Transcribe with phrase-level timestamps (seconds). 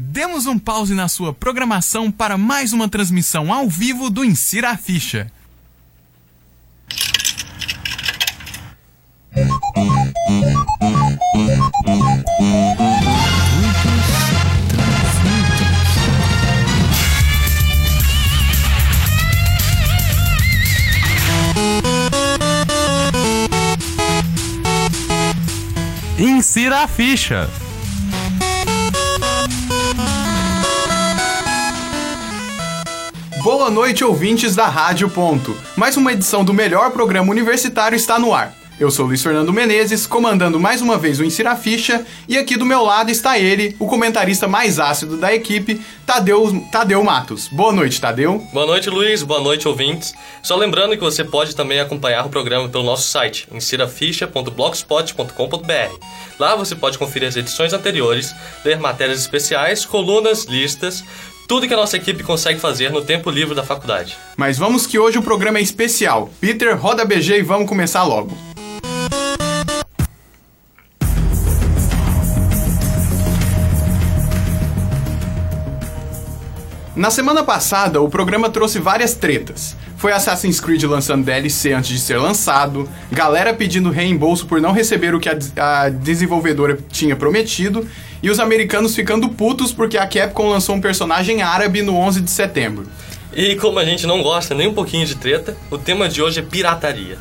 [0.00, 4.76] Demos um pause na sua programação para mais uma transmissão ao vivo do Insira a
[4.76, 5.28] Ficha.
[26.16, 27.67] Insira a ficha.
[33.50, 35.56] Boa noite, ouvintes da Rádio Ponto.
[35.74, 38.54] Mais uma edição do melhor programa universitário está no ar.
[38.78, 42.64] Eu sou Luiz Fernando Menezes, comandando mais uma vez o Insira Ficha, e aqui do
[42.64, 47.48] meu lado está ele, o comentarista mais ácido da equipe, Tadeu, Tadeu Matos.
[47.48, 48.38] Boa noite, Tadeu.
[48.52, 49.24] Boa noite, Luiz.
[49.24, 50.14] Boa noite, ouvintes.
[50.42, 56.04] Só lembrando que você pode também acompanhar o programa pelo nosso site, insiraficha.blogspot.com.br.
[56.38, 58.32] Lá você pode conferir as edições anteriores,
[58.64, 61.02] ler matérias especiais, colunas, listas,
[61.48, 64.18] tudo que a nossa equipe consegue fazer no tempo livre da faculdade.
[64.36, 66.28] Mas vamos que hoje o programa é especial.
[66.38, 68.36] Peter, roda BG e vamos começar logo.
[76.94, 79.74] Na semana passada, o programa trouxe várias tretas.
[79.98, 85.12] Foi Assassin's Creed lançando DLC antes de ser lançado, galera pedindo reembolso por não receber
[85.12, 87.84] o que a, a desenvolvedora tinha prometido,
[88.22, 92.30] e os americanos ficando putos porque a Capcom lançou um personagem árabe no 11 de
[92.30, 92.86] setembro.
[93.34, 96.38] E como a gente não gosta nem um pouquinho de treta, o tema de hoje
[96.38, 97.18] é pirataria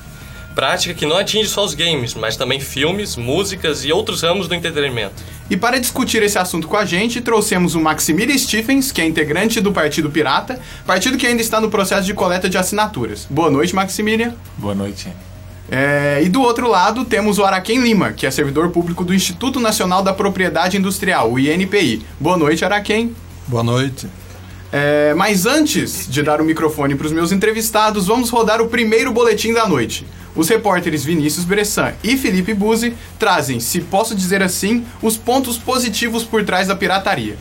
[0.57, 4.55] prática que não atinge só os games, mas também filmes, músicas e outros ramos do
[4.55, 5.13] entretenimento.
[5.51, 9.61] E para discutir esse assunto com a gente, trouxemos o Maximilian Stephens, que é integrante
[9.61, 13.27] do Partido Pirata, partido que ainda está no processo de coleta de assinaturas.
[13.29, 14.33] Boa noite, Maximilian.
[14.57, 15.09] Boa noite.
[15.69, 19.59] É, e do outro lado temos o Araquém Lima, que é servidor público do Instituto
[19.59, 22.01] Nacional da Propriedade Industrial, o INPI.
[22.19, 23.15] Boa noite, Araquém.
[23.45, 24.07] Boa noite.
[24.79, 29.11] É, mas antes de dar o microfone para os meus entrevistados, vamos rodar o primeiro
[29.11, 30.05] boletim da noite.
[30.35, 36.23] Os repórteres Vinícius Bressan e Felipe Buzzi trazem, se posso dizer assim, os pontos positivos
[36.23, 37.35] por trás da pirataria.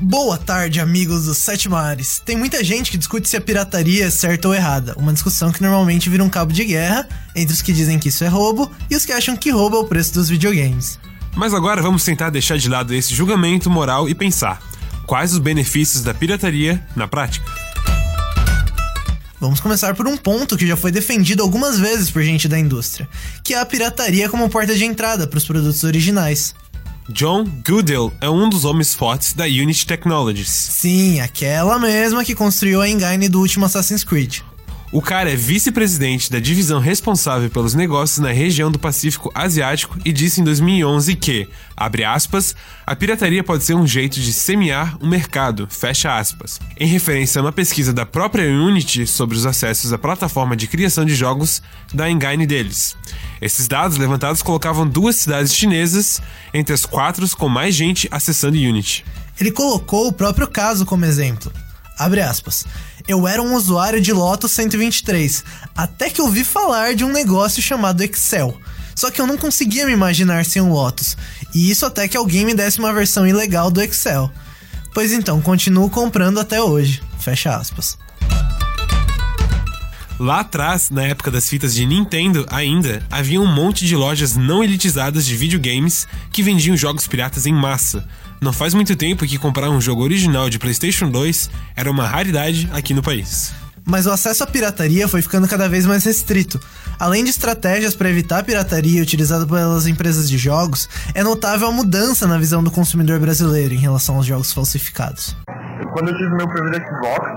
[0.00, 2.22] Boa tarde, amigos dos Sete Mares.
[2.24, 5.62] Tem muita gente que discute se a pirataria é certa ou errada, uma discussão que
[5.62, 7.06] normalmente vira um cabo de guerra
[7.36, 9.80] entre os que dizem que isso é roubo e os que acham que roubo é
[9.80, 10.98] o preço dos videogames.
[11.34, 14.60] Mas agora vamos tentar deixar de lado esse julgamento moral e pensar:
[15.06, 17.44] quais os benefícios da pirataria na prática?
[19.40, 23.08] Vamos começar por um ponto que já foi defendido algumas vezes por gente da indústria,
[23.42, 26.54] que é a pirataria como porta de entrada para os produtos originais.
[27.08, 30.48] John Goodell é um dos homens fortes da Unity Technologies.
[30.48, 34.42] Sim, aquela mesma que construiu a engine do último Assassin's Creed.
[34.92, 40.12] O cara é vice-presidente da divisão responsável pelos negócios na região do Pacífico Asiático e
[40.12, 42.54] disse em 2011 que, abre aspas,
[42.86, 47.42] a pirataria pode ser um jeito de semear o mercado, fecha aspas, em referência a
[47.42, 51.62] uma pesquisa da própria Unity sobre os acessos à plataforma de criação de jogos
[51.94, 52.94] da engine deles.
[53.40, 56.20] Esses dados levantados colocavam duas cidades chinesas
[56.52, 59.06] entre as quatro com mais gente acessando Unity.
[59.40, 61.50] Ele colocou o próprio caso como exemplo.
[61.98, 62.66] Abre aspas.
[63.06, 65.44] Eu era um usuário de Lotus 123,
[65.76, 68.56] até que ouvi falar de um negócio chamado Excel.
[68.94, 71.16] Só que eu não conseguia me imaginar sem um Lotus,
[71.54, 74.30] e isso até que alguém me desse uma versão ilegal do Excel.
[74.94, 77.02] Pois então, continuo comprando até hoje.
[77.18, 77.98] Fecha aspas.
[80.18, 84.62] Lá atrás, na época das fitas de Nintendo ainda, havia um monte de lojas não
[84.62, 88.06] elitizadas de videogames que vendiam jogos piratas em massa,
[88.42, 92.68] não faz muito tempo que comprar um jogo original de PlayStation 2 era uma raridade
[92.72, 93.54] aqui no país.
[93.84, 96.58] Mas o acesso à pirataria foi ficando cada vez mais restrito.
[96.98, 101.72] Além de estratégias para evitar a pirataria utilizada pelas empresas de jogos, é notável a
[101.72, 105.36] mudança na visão do consumidor brasileiro em relação aos jogos falsificados.
[105.92, 107.30] Quando eu tive meu primeiro Xbox,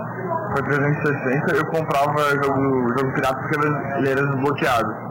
[0.54, 3.68] foi 360, eu comprava jogo, jogo pirata porque
[4.00, 5.06] ele era desbloqueado.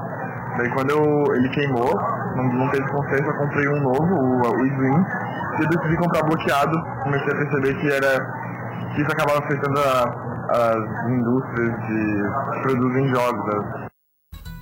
[0.56, 1.94] Daí quando eu, ele queimou,
[2.36, 5.04] não, não teve conserto, eu comprei um novo, o, o Slim,
[5.62, 8.44] eu decidi comprar bloqueado, comecei a perceber que era
[8.94, 13.54] que isso acabava afetando as indústrias de, que produzem jogos.
[13.54, 13.88] Né?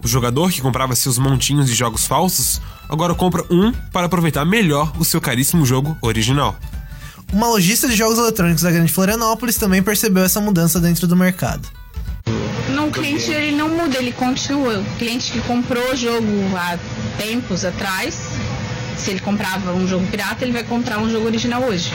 [0.02, 4.92] O jogador que comprava seus montinhos de jogos falsos agora compra um para aproveitar melhor
[4.98, 6.56] o seu caríssimo jogo original.
[7.32, 11.66] Uma lojista de jogos eletrônicos da Grande Florianópolis também percebeu essa mudança dentro do mercado.
[12.68, 14.78] Não, o cliente ele não muda, ele continua.
[14.78, 16.78] O cliente que comprou o jogo há
[17.16, 18.31] tempos atrás,
[18.96, 21.90] se ele comprava um jogo pirata, ele vai comprar um jogo original hoje.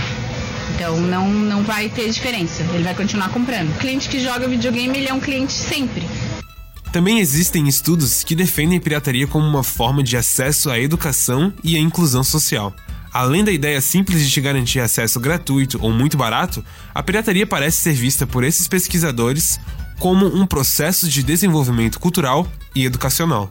[0.75, 3.69] Então não, não vai ter diferença, ele vai continuar comprando.
[3.69, 6.07] O cliente que joga videogame, ele é um cliente sempre.
[6.91, 11.75] Também existem estudos que defendem a pirataria como uma forma de acesso à educação e
[11.75, 12.73] à inclusão social.
[13.13, 17.77] Além da ideia simples de te garantir acesso gratuito ou muito barato, a pirataria parece
[17.77, 19.59] ser vista por esses pesquisadores
[19.99, 23.49] como um processo de desenvolvimento cultural e educacional.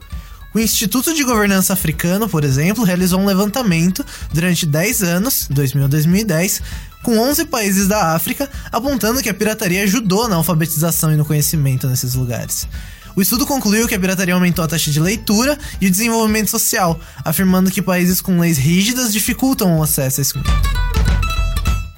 [0.57, 5.87] O Instituto de Governança Africano, por exemplo, realizou um levantamento durante 10 anos, 2000 a
[5.87, 6.63] 2010,
[7.03, 11.87] com 11 países da África, apontando que a pirataria ajudou na alfabetização e no conhecimento
[11.87, 12.67] nesses lugares.
[13.15, 16.99] O estudo concluiu que a pirataria aumentou a taxa de leitura e o desenvolvimento social,
[17.23, 20.33] afirmando que países com leis rígidas dificultam o acesso a esse.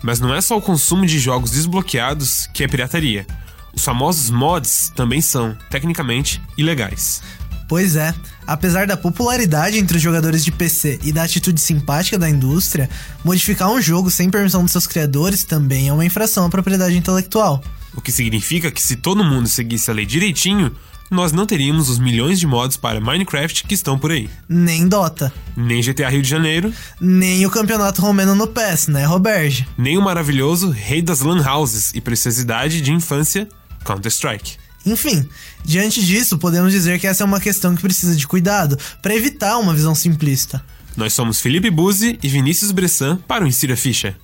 [0.04, 3.26] Mas não é só o consumo de jogos desbloqueados que é pirataria.
[3.74, 7.22] Os famosos mods também são, tecnicamente, ilegais.
[7.70, 8.16] Pois é,
[8.50, 12.90] apesar da popularidade entre os jogadores de PC e da atitude simpática da indústria,
[13.24, 17.64] modificar um jogo sem permissão dos seus criadores também é uma infração à propriedade intelectual.
[17.96, 20.76] O que significa que se todo mundo seguisse a lei direitinho,
[21.12, 24.28] nós não teríamos os milhões de mods para Minecraft que estão por aí.
[24.48, 29.68] Nem Dota, Nem GTA Rio de Janeiro, nem o campeonato romeno no PES, né, Roberge?
[29.78, 33.48] nem o maravilhoso rei das lan houses e preciosidade de infância,
[33.84, 34.58] Counter-Strike.
[34.86, 35.28] Enfim,
[35.64, 39.58] diante disso, podemos dizer que essa é uma questão que precisa de cuidado para evitar
[39.58, 40.64] uma visão simplista.
[40.96, 44.16] Nós somos Felipe Buzzi e Vinícius Bressan para o Insira Ficha.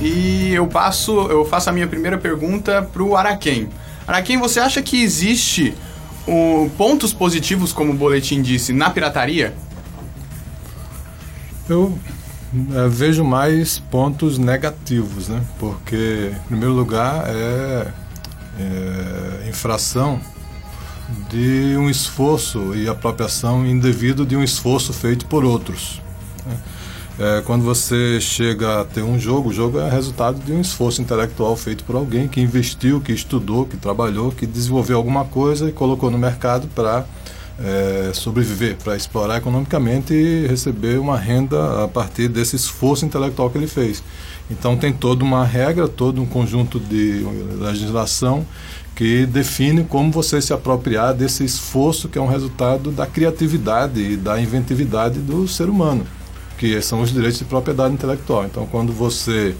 [0.00, 3.68] E eu passo, eu faço a minha primeira pergunta pro Araquém.
[4.06, 5.74] Araquém, você acha que existe
[6.26, 9.54] o, pontos positivos, como o boletim disse, na pirataria?
[11.68, 11.98] Eu
[12.88, 15.42] vejo mais pontos negativos, né?
[15.58, 17.86] Porque, em primeiro lugar, é,
[18.58, 20.20] é infração
[21.28, 26.00] de um esforço e apropriação indevido de um esforço feito por outros.
[26.46, 26.56] né?
[27.18, 31.02] É, quando você chega a ter um jogo, o jogo é resultado de um esforço
[31.02, 35.72] intelectual feito por alguém que investiu, que estudou, que trabalhou, que desenvolveu alguma coisa e
[35.72, 37.04] colocou no mercado para
[37.62, 43.58] é, sobreviver, para explorar economicamente e receber uma renda a partir desse esforço intelectual que
[43.58, 44.02] ele fez.
[44.50, 47.24] Então tem toda uma regra, todo um conjunto de
[47.60, 48.46] legislação
[48.96, 54.16] que define como você se apropriar desse esforço que é um resultado da criatividade e
[54.16, 56.06] da inventividade do ser humano,
[56.58, 58.44] que são os direitos de propriedade intelectual.
[58.46, 59.54] Então quando você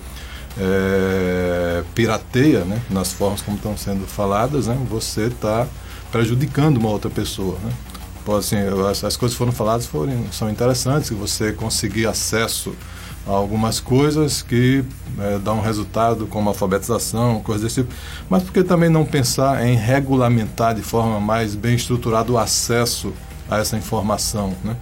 [0.59, 5.67] é, pirateia, né, nas formas como estão sendo faladas, né, você está
[6.11, 7.57] prejudicando uma outra pessoa.
[7.63, 7.73] Né?
[8.39, 8.57] Assim,
[8.89, 12.75] as, as coisas foram faladas foram, são interessantes, você conseguir acesso
[13.27, 14.85] a algumas coisas que
[15.19, 17.95] eh, dão um resultado como alfabetização, coisas desse tipo.
[18.29, 23.13] Mas por que também não pensar em regulamentar de forma mais bem estruturada o acesso
[23.51, 24.55] a essa informação?
[24.65, 24.77] Né?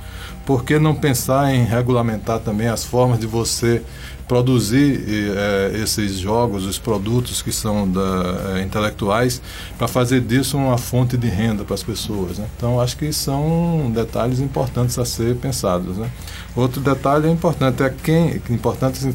[0.46, 3.82] Por que não pensar em regulamentar também as formas de você
[4.28, 9.40] produzir eh, esses jogos, os produtos que são da, eh, intelectuais,
[9.78, 12.38] para fazer disso uma fonte de renda para as pessoas.
[12.38, 12.46] Né?
[12.56, 15.96] Então, acho que são detalhes importantes a ser pensados.
[15.96, 16.10] Né?
[16.54, 19.14] Outro detalhe é importante é quem importante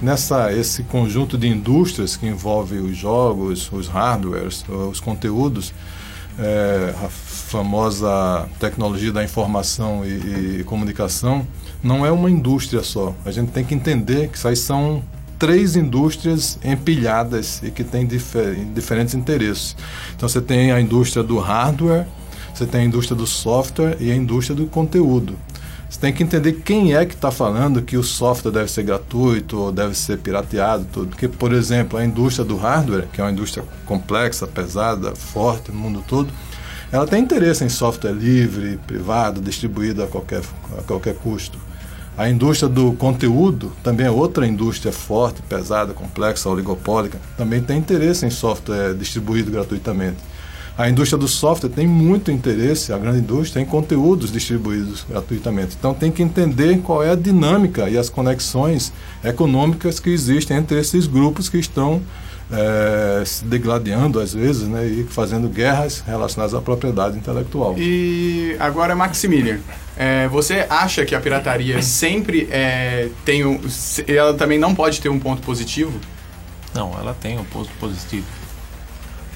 [0.00, 5.72] nessa esse conjunto de indústrias que envolve os jogos, os hardwares, os conteúdos,
[6.38, 11.46] é, a famosa tecnologia da informação e, e comunicação
[11.84, 13.14] não é uma indústria só.
[13.26, 15.02] A gente tem que entender que isso aí são
[15.38, 19.76] três indústrias empilhadas e que têm difer diferentes interesses.
[20.16, 22.06] Então você tem a indústria do hardware,
[22.54, 25.36] você tem a indústria do software e a indústria do conteúdo.
[25.90, 29.58] Você tem que entender quem é que está falando que o software deve ser gratuito
[29.58, 31.08] ou deve ser pirateado, tudo.
[31.08, 35.78] Porque, por exemplo, a indústria do hardware, que é uma indústria complexa, pesada, forte no
[35.78, 36.32] mundo todo,
[36.90, 40.42] ela tem interesse em software livre, privado, distribuído a qualquer,
[40.78, 41.58] a qualquer custo.
[42.16, 48.24] A indústria do conteúdo também é outra indústria forte, pesada, complexa, oligopólica, também tem interesse
[48.24, 50.18] em software distribuído gratuitamente.
[50.78, 55.76] A indústria do software tem muito interesse, a grande indústria, em conteúdos distribuídos gratuitamente.
[55.76, 58.92] Então tem que entender qual é a dinâmica e as conexões
[59.24, 62.00] econômicas que existem entre esses grupos que estão
[62.56, 67.74] eh, se degladiando às vezes né, e fazendo guerras relacionadas à propriedade intelectual.
[67.76, 69.58] E agora, Maximilian,
[69.96, 73.60] é, você acha que a pirataria sempre é, tem um.
[74.06, 75.98] Ela também não pode ter um ponto positivo?
[76.72, 78.26] Não, ela tem um ponto positivo,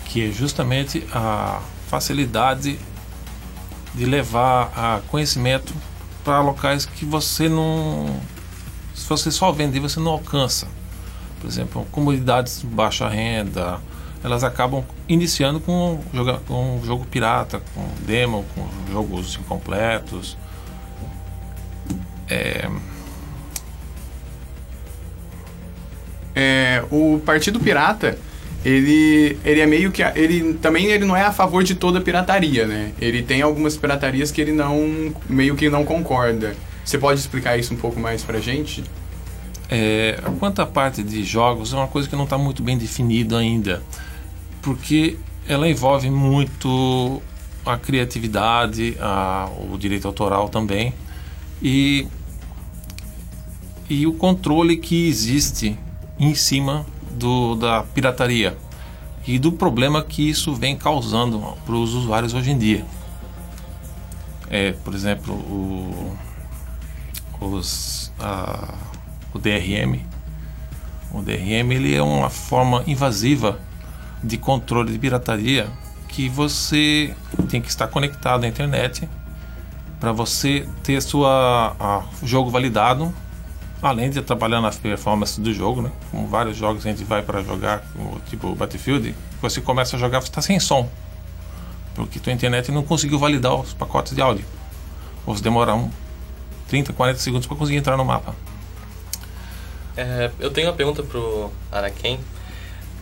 [0.04, 2.78] que é justamente a facilidade
[3.94, 5.75] de levar a conhecimento
[6.22, 8.20] para locais que você não.
[8.94, 10.68] Se você só vender, você não alcança.
[11.40, 13.78] Por exemplo, comunidades de baixa renda,
[14.23, 16.00] elas acabam iniciando com,
[16.47, 20.37] com jogo pirata, com demo, com jogos incompletos.
[22.28, 22.68] É,
[26.40, 28.16] É, o Partido Pirata
[28.64, 30.02] ele, ele é meio que.
[30.02, 32.92] Ele também ele não é a favor de toda pirataria, né?
[33.00, 35.12] Ele tem algumas piratarias que ele não.
[35.28, 36.54] meio que não concorda.
[36.85, 38.85] Você pode explicar isso um pouco mais pra gente?
[39.70, 43.37] É, quanto à parte de jogos, é uma coisa que não está muito bem definida
[43.38, 43.82] ainda,
[44.62, 47.20] porque ela envolve muito
[47.66, 50.94] a criatividade, a- o direito autoral também,
[51.60, 52.06] e,
[53.90, 55.78] e o controle que existe
[56.18, 58.56] em cima do, da pirataria
[59.26, 62.87] e do problema que isso vem causando para os usuários hoje em dia.
[64.48, 66.16] É, por exemplo, o,
[67.40, 68.72] os, a,
[69.32, 70.00] o DRM.
[71.12, 73.58] O DRM ele é uma forma invasiva
[74.23, 75.68] de controle de pirataria
[76.08, 77.14] que você
[77.49, 79.08] tem que estar conectado à internet
[80.00, 83.12] para você ter sua a, jogo validado,
[83.82, 85.90] além de trabalhar na performance do jogo, né?
[86.11, 87.82] Como vários jogos a gente vai para jogar,
[88.28, 90.88] tipo Battlefield, você começa a jogar você está sem som,
[91.94, 94.44] porque tua internet não conseguiu validar os pacotes de áudio.
[95.26, 95.90] Ou você demora um
[96.68, 98.35] 30, 40 segundos para conseguir entrar no mapa.
[99.99, 102.21] É, eu tenho uma pergunta pro Araken.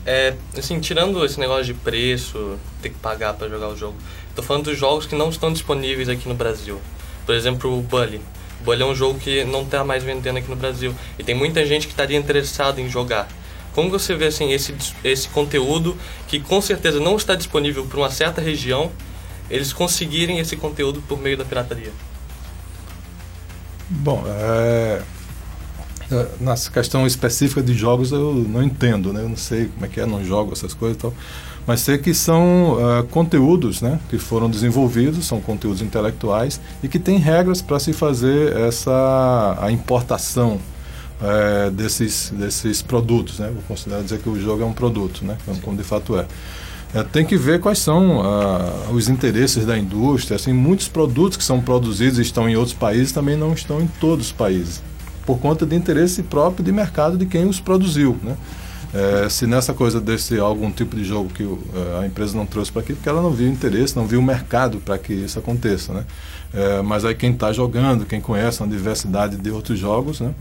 [0.07, 3.95] É, assim, tirando esse negócio de preço, ter que pagar para jogar o jogo,
[4.35, 6.81] tô falando dos jogos que não estão disponíveis aqui no Brasil.
[7.26, 8.23] Por exemplo, o Bully.
[8.62, 11.35] O Bully é um jogo que não está mais vendendo aqui no Brasil e tem
[11.35, 13.29] muita gente que estaria interessada em jogar.
[13.75, 14.75] Como você vê assim esse
[15.05, 18.91] esse conteúdo que com certeza não está disponível para uma certa região,
[19.50, 21.93] eles conseguirem esse conteúdo por meio da pirataria?
[23.91, 25.03] Bom, é,
[26.41, 29.23] nessa questão específica de jogos eu não entendo, né?
[29.23, 31.15] Eu não sei como é que é, não jogo essas coisas e tal.
[31.67, 36.99] Mas sei que são é, conteúdos né, que foram desenvolvidos, são conteúdos intelectuais e que
[36.99, 40.61] tem regras para se fazer essa a importação
[41.21, 43.41] é, desses, desses produtos.
[43.41, 43.51] Né?
[43.53, 45.37] Vou considerar dizer que o jogo é um produto, né?
[45.63, 46.27] como de fato é.
[46.95, 50.37] É, tem que ver quais são ah, os interesses da indústria.
[50.37, 53.89] Assim, muitos produtos que são produzidos e estão em outros países também não estão em
[54.01, 54.81] todos os países,
[55.26, 58.16] por conta de interesse próprio de mercado de quem os produziu.
[58.23, 58.37] Né?
[58.95, 62.73] É, se nessa coisa desse algum tipo de jogo que eh, a empresa não trouxe
[62.73, 65.92] para aqui, porque ela não viu interesse, não viu mercado para que isso aconteça.
[65.92, 66.04] Né?
[66.54, 70.33] É, mas aí quem está jogando, quem conhece uma diversidade de outros jogos, né?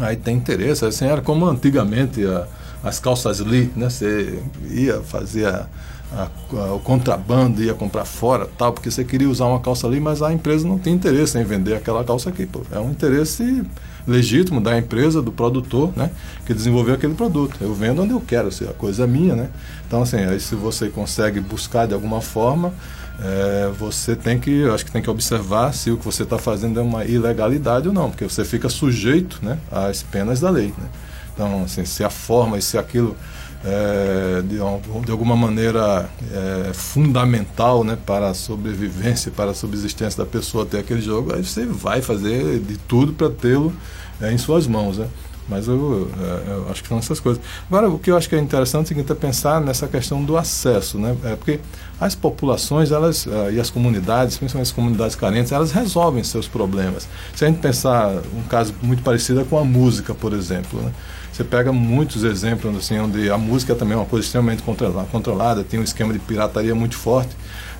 [0.00, 0.84] aí tem interesse.
[0.84, 2.46] Assim, era como antigamente a,
[2.82, 3.88] as calças Lee, né?
[3.88, 5.66] Você ia fazer a,
[6.12, 10.22] a, o contrabando, ia comprar fora, tal, porque você queria usar uma calça ali, mas
[10.22, 12.46] a empresa não tem interesse em vender aquela calça aqui.
[12.46, 12.62] Pô.
[12.70, 13.62] É um interesse
[14.06, 16.10] legítimo da empresa, do produtor, né?
[16.46, 17.56] Que desenvolveu aquele produto.
[17.60, 19.50] Eu vendo onde eu quero, se a coisa é minha, né?
[19.86, 22.72] Então, assim, aí se você consegue buscar de alguma forma,
[23.20, 26.38] é, você tem que, eu acho que tem que observar se o que você está
[26.38, 29.58] fazendo é uma ilegalidade ou não, porque você fica sujeito, né?
[29.70, 30.88] Às penas da lei, né?
[31.34, 33.16] Então, assim, se a forma e se aquilo
[33.64, 34.56] é, de,
[35.04, 40.78] de, alguma maneira é, fundamental né, para a sobrevivência, para a subsistência da pessoa ter
[40.78, 43.72] aquele jogo, aí você vai fazer de tudo para tê-lo
[44.20, 44.98] é, em suas mãos.
[44.98, 45.06] Né?
[45.48, 46.10] Mas eu,
[46.46, 47.42] eu, acho que são essas coisas.
[47.68, 50.98] Agora, o que eu acho que é interessante é, é pensar nessa questão do acesso,
[50.98, 51.16] né?
[51.24, 51.58] É porque
[52.00, 57.08] as populações elas, e as comunidades, principalmente as comunidades carentes, elas resolvem seus problemas.
[57.34, 60.92] Se a gente pensar um caso muito parecido com a música, por exemplo, né?
[61.32, 65.80] Você pega muitos exemplos assim, onde a música também é uma coisa extremamente controlada, tem
[65.80, 67.34] um esquema de pirataria muito forte.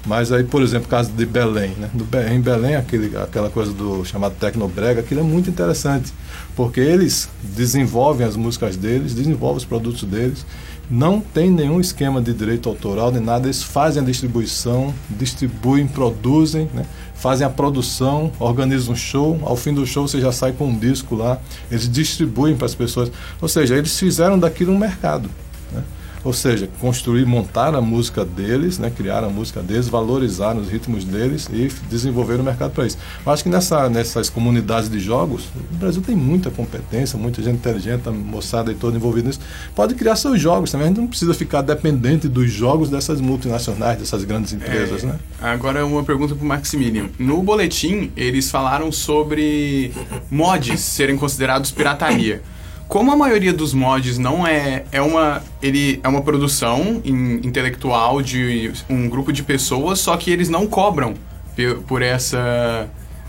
[0.05, 1.89] Mas aí, por exemplo, o caso de Belém, né?
[1.93, 6.13] Do, em Belém, aquele, aquela coisa do chamado Tecnobrega, aquilo é muito interessante,
[6.57, 10.45] porque eles desenvolvem as músicas deles, desenvolvem os produtos deles,
[10.91, 16.69] não tem nenhum esquema de direito autoral nem nada, eles fazem a distribuição, distribuem, produzem,
[16.75, 16.85] né?
[17.15, 20.79] fazem a produção, organizam um show, ao fim do show você já sai com um
[20.79, 23.11] disco lá, eles distribuem para as pessoas,
[23.41, 25.31] ou seja, eles fizeram daquilo um mercado.
[25.71, 25.83] Né?
[26.25, 31.05] Ou seja, construir, montar a música deles, né, criar a música deles, valorizar os ritmos
[31.05, 32.97] deles e desenvolver o mercado para isso.
[33.25, 37.57] Eu acho que nessa, nessas comunidades de jogos, o Brasil tem muita competência, muita gente
[37.57, 39.41] inteligente, moçada e toda envolvida nisso,
[39.75, 40.87] pode criar seus jogos também.
[40.87, 45.19] A gente não precisa ficar dependente dos jogos dessas multinacionais, dessas grandes empresas, É, né?
[45.41, 47.09] Agora uma pergunta pro Maximilian.
[47.19, 49.93] No boletim, eles falaram sobre
[50.31, 52.43] mods serem considerados pirataria.
[52.93, 58.21] Como a maioria dos mods não é é uma ele é uma produção in- intelectual
[58.21, 61.15] de um grupo de pessoas, só que eles não cobram
[61.87, 62.87] por essa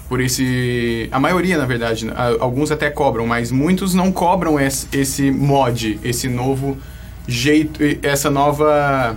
[0.09, 2.05] por esse a maioria na verdade,
[2.41, 6.77] alguns até cobram, mas muitos não cobram esse, esse mod, esse novo
[7.25, 9.15] jeito, essa nova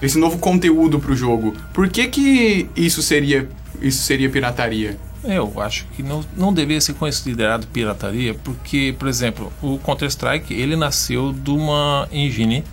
[0.00, 1.52] esse novo conteúdo pro jogo.
[1.74, 3.46] Por que que isso seria
[3.82, 4.96] isso seria pirataria?
[5.24, 10.74] Eu acho que não, não deveria ser considerado pirataria, porque, por exemplo, o Counter-Strike, ele
[10.74, 12.64] nasceu de uma engine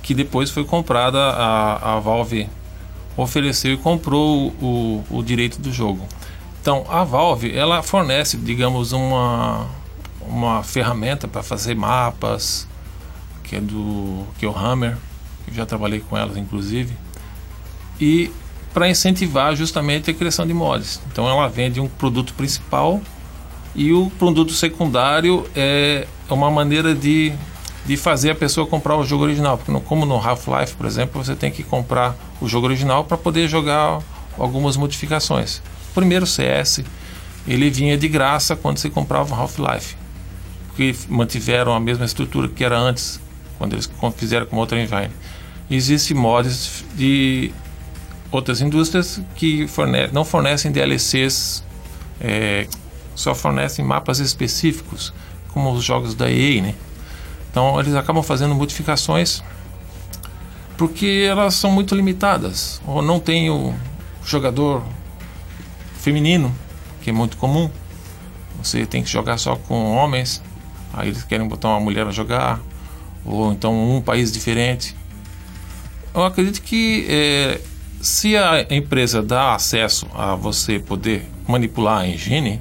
[0.00, 2.48] que depois foi comprada, a, a Valve
[3.16, 6.06] ofereceu e comprou o, o direito do jogo.
[6.60, 9.66] Então, a Valve, ela fornece, digamos, uma,
[10.20, 12.68] uma ferramenta para fazer mapas,
[13.42, 14.96] que é do que é o Hammer,
[15.48, 16.94] eu já trabalhei com elas inclusive,
[18.00, 18.30] e
[18.72, 21.00] para incentivar justamente a criação de mods.
[21.10, 23.00] Então ela vende um produto principal
[23.74, 27.32] e o produto secundário é uma maneira de,
[27.86, 31.22] de fazer a pessoa comprar o jogo original, porque no, como no Half-Life, por exemplo,
[31.22, 34.00] você tem que comprar o jogo original para poder jogar
[34.38, 35.58] algumas modificações.
[35.90, 36.82] O primeiro CS,
[37.46, 39.96] ele vinha de graça quando você comprava o Half-Life,
[40.68, 43.20] porque mantiveram a mesma estrutura que era antes,
[43.58, 45.10] quando eles fizeram com outra engine.
[45.70, 47.52] Existem mods de
[48.32, 51.62] outras indústrias que forne não fornecem DLCs,
[52.20, 52.66] é,
[53.14, 55.12] só fornecem mapas específicos,
[55.52, 56.74] como os jogos da EA, né?
[57.50, 59.42] Então eles acabam fazendo modificações
[60.76, 62.80] porque elas são muito limitadas.
[62.86, 63.74] Ou não tem o
[64.24, 64.82] jogador
[66.00, 66.52] feminino,
[67.02, 67.70] que é muito comum.
[68.62, 70.42] Você tem que jogar só com homens,
[70.92, 72.60] aí eles querem botar uma mulher a jogar,
[73.24, 74.96] ou então um país diferente.
[76.14, 77.60] Eu acredito que é,
[78.02, 82.60] se a empresa dá acesso a você poder manipular a engine,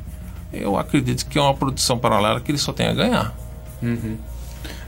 [0.54, 3.36] eu acredito que é uma produção paralela que ele só tem a ganhar.
[3.82, 4.18] Uhum.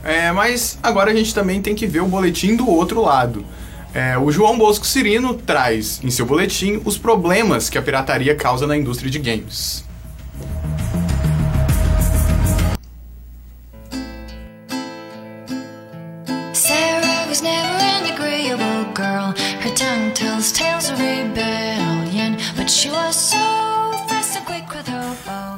[0.04, 3.44] É, mas agora a gente também tem que ver o boletim do outro lado.
[3.92, 8.66] É, o João Bosco Cirino traz em seu boletim os problemas que a pirataria causa
[8.66, 9.84] na indústria de games.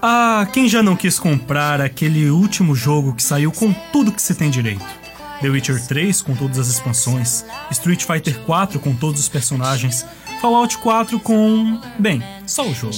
[0.03, 4.35] Ah, quem já não quis comprar aquele último jogo que saiu com tudo que se
[4.35, 4.85] tem direito?
[5.41, 10.07] The Witcher 3 com todas as expansões, Street Fighter 4 com todos os personagens,
[10.41, 12.97] Fallout 4 com, bem, só o jogo.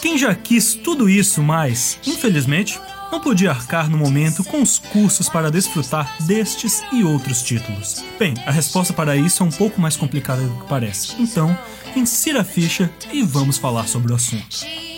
[0.00, 2.80] Quem já quis tudo isso, mas, infelizmente,
[3.12, 8.02] não podia arcar no momento com os custos para desfrutar destes e outros títulos.
[8.18, 11.20] Bem, a resposta para isso é um pouco mais complicada do que parece.
[11.20, 11.56] Então,
[11.94, 14.89] insira a ficha e vamos falar sobre o assunto.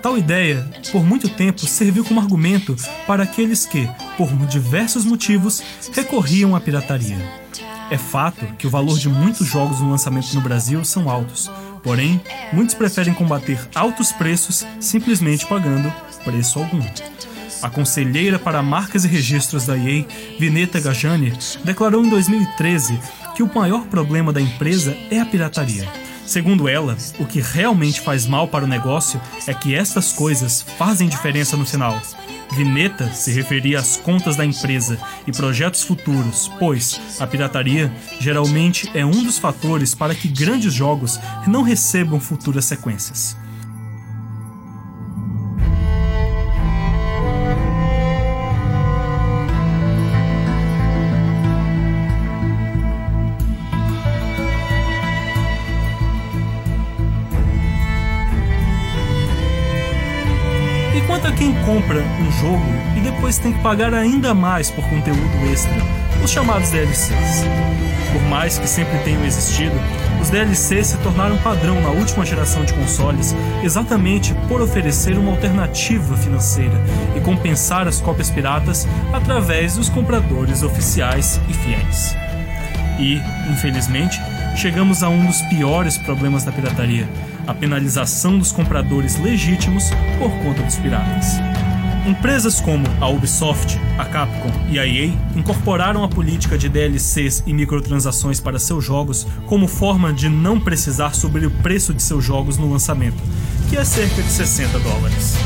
[0.00, 2.76] Tal ideia, por muito tempo, serviu como argumento
[3.08, 5.60] para aqueles que, por diversos motivos,
[5.92, 7.18] recorriam à pirataria.
[7.90, 11.50] É fato que o valor de muitos jogos no lançamento no Brasil são altos,
[11.82, 12.20] porém,
[12.52, 15.92] muitos preferem combater altos preços simplesmente pagando
[16.22, 16.82] preço algum.
[17.60, 20.04] A conselheira para marcas e registros da EA,
[20.38, 21.32] Vineta Gajani,
[21.64, 22.98] declarou em 2013
[23.34, 25.88] que o maior problema da empresa é a pirataria.
[26.26, 31.08] Segundo ela, o que realmente faz mal para o negócio é que estas coisas fazem
[31.08, 32.00] diferença no final.
[32.52, 39.04] Vineta se referia às contas da empresa e projetos futuros, pois a pirataria geralmente é
[39.04, 43.36] um dos fatores para que grandes jogos não recebam futuras sequências.
[61.72, 62.66] Compra um jogo
[62.98, 65.72] e depois tem que pagar ainda mais por conteúdo extra,
[66.22, 67.44] os chamados DLCs.
[68.12, 69.74] Por mais que sempre tenham existido,
[70.20, 76.14] os DLCs se tornaram padrão na última geração de consoles exatamente por oferecer uma alternativa
[76.14, 76.78] financeira
[77.16, 82.14] e compensar as cópias piratas através dos compradores oficiais e fiéis.
[82.98, 83.18] E,
[83.50, 84.20] infelizmente,
[84.56, 87.08] chegamos a um dos piores problemas da pirataria:
[87.46, 91.51] a penalização dos compradores legítimos por conta dos piratas.
[92.04, 97.52] Empresas como a Ubisoft, a Capcom e a EA incorporaram a política de DLCs e
[97.52, 102.58] microtransações para seus jogos como forma de não precisar sobre o preço de seus jogos
[102.58, 103.22] no lançamento,
[103.70, 105.36] que é cerca de 60 dólares.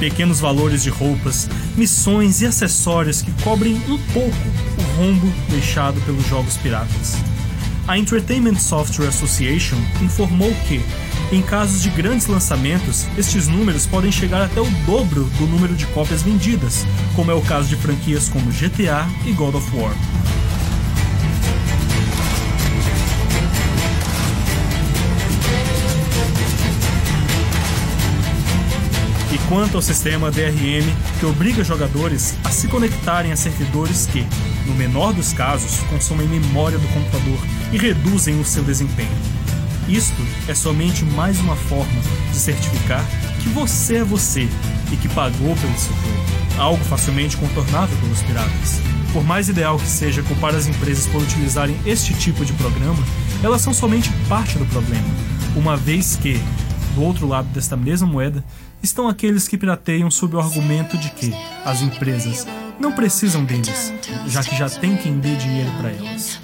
[0.00, 4.36] Pequenos valores de roupas, missões e acessórios que cobrem um pouco
[4.78, 7.14] o rombo deixado pelos jogos piratas.
[7.86, 10.82] A Entertainment Software Association informou que,
[11.34, 15.84] em casos de grandes lançamentos, estes números podem chegar até o dobro do número de
[15.86, 19.92] cópias vendidas, como é o caso de franquias como GTA e God of War.
[29.32, 30.86] E quanto ao sistema DRM,
[31.18, 34.24] que obriga jogadores a se conectarem a servidores que,
[34.66, 37.38] no menor dos casos, consomem memória do computador
[37.72, 39.33] e reduzem o seu desempenho.
[39.88, 42.00] Isto é somente mais uma forma
[42.32, 43.04] de certificar
[43.42, 44.48] que você é você
[44.90, 48.80] e que pagou pelo seu jogo, algo facilmente contornável pelos piratas.
[49.12, 53.02] Por mais ideal que seja culpar as empresas por utilizarem este tipo de programa,
[53.42, 55.06] elas são somente parte do problema,
[55.54, 56.40] uma vez que,
[56.94, 58.42] do outro lado desta mesma moeda,
[58.82, 61.32] estão aqueles que pirateiam sob o argumento de que
[61.64, 62.46] as empresas
[62.78, 63.92] não precisam deles,
[64.26, 66.40] já que já tem quem dê dinheiro para elas.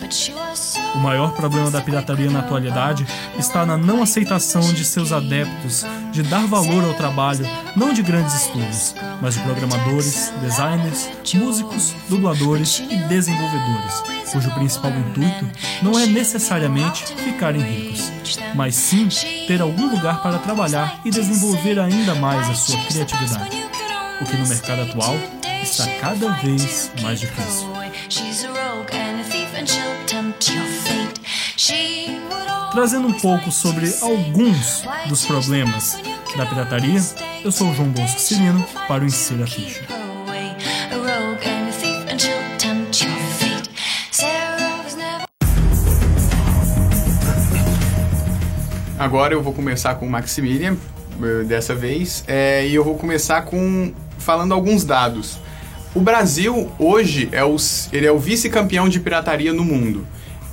[0.94, 3.06] O maior problema da pirataria na atualidade
[3.38, 8.34] está na não aceitação de seus adeptos de dar valor ao trabalho não de grandes
[8.34, 15.48] estúdios, mas de programadores, designers, músicos, dubladores e desenvolvedores, cujo principal intuito
[15.82, 18.10] não é necessariamente ficarem ricos,
[18.54, 19.08] mas sim
[19.46, 23.64] ter algum lugar para trabalhar e desenvolver ainda mais a sua criatividade,
[24.20, 25.16] o que no mercado atual
[25.62, 27.68] está cada vez mais difícil.
[32.73, 35.99] Trazendo um pouco sobre alguns dos problemas
[36.37, 37.01] da pirataria,
[37.44, 39.85] eu sou o João Bosco Cirino para o Insira Ficha.
[48.99, 50.77] Agora eu vou começar com o Maximilian,
[51.23, 55.38] eh, dessa vez, é, e eu vou começar com falando alguns dados.
[55.92, 57.57] O Brasil hoje é o,
[57.92, 60.07] ele é o vice-campeão de pirataria no mundo.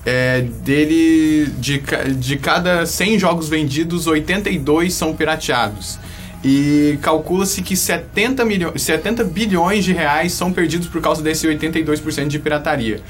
[0.03, 1.81] É, dele de,
[2.17, 5.99] de cada 100 jogos vendidos, 82 são pirateados.
[6.43, 12.27] E calcula-se que 70, milho, 70 bilhões de reais são perdidos por causa desse 82%
[12.27, 13.01] de pirataria.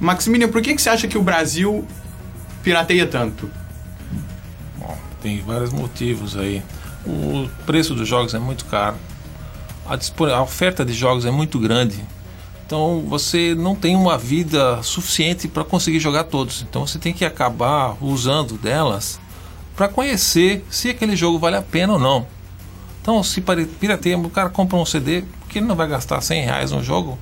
[0.00, 1.86] Maximilian, por que, que você acha que o Brasil
[2.62, 3.50] pirateia tanto?
[4.78, 6.62] Bom, tem vários motivos aí.
[7.06, 8.96] O preço dos jogos é muito caro.
[9.88, 9.96] A,
[10.34, 12.04] a oferta de jogos é muito grande.
[12.66, 16.62] Então você não tem uma vida suficiente para conseguir jogar todos.
[16.68, 19.18] Então você tem que acabar usando delas
[19.74, 22.26] para conhecer se aquele jogo vale a pena ou não.
[23.00, 26.70] Então se pirateia, o cara compra um CD porque ele não vai gastar 100 reais
[26.72, 27.18] no jogo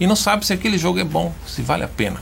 [0.00, 2.20] e não sabe se aquele jogo é bom, se vale a pena.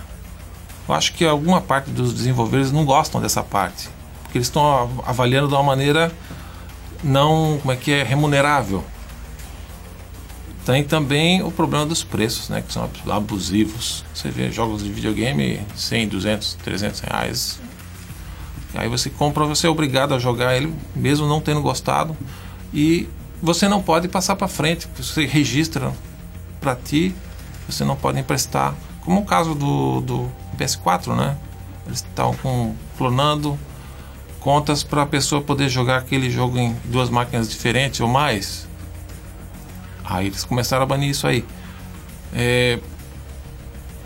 [0.87, 3.89] Eu acho que alguma parte dos desenvolvedores não gostam dessa parte,
[4.23, 6.13] porque eles estão av- avaliando de uma maneira
[7.03, 8.85] não, como é que é, remunerável.
[10.71, 14.05] Tem também o problema dos preços, né, que são ab- abusivos.
[14.13, 17.59] Você vê jogos de videogame 100, 200, 300 reais.
[18.75, 22.15] Aí você compra, você é obrigado a jogar ele, mesmo não tendo gostado.
[22.75, 23.09] E
[23.41, 25.91] você não pode passar para frente, você registra
[26.61, 27.15] para ti,
[27.67, 28.75] você não pode emprestar.
[29.01, 31.39] Como o caso do, do PS4, né?
[31.87, 32.05] Eles
[32.43, 33.59] com- clonando
[34.39, 38.68] contas para a pessoa poder jogar aquele jogo em duas máquinas diferentes ou mais.
[40.09, 41.45] Aí eles começaram a banir isso aí.
[42.33, 42.79] É,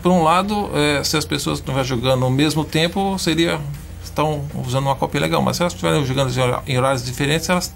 [0.01, 3.59] por um lado, é, se as pessoas estiverem jogando ao mesmo tempo, seria
[4.03, 5.41] estão usando uma cópia legal.
[5.41, 6.31] Mas se elas estiverem jogando
[6.67, 7.73] em horários diferentes, elas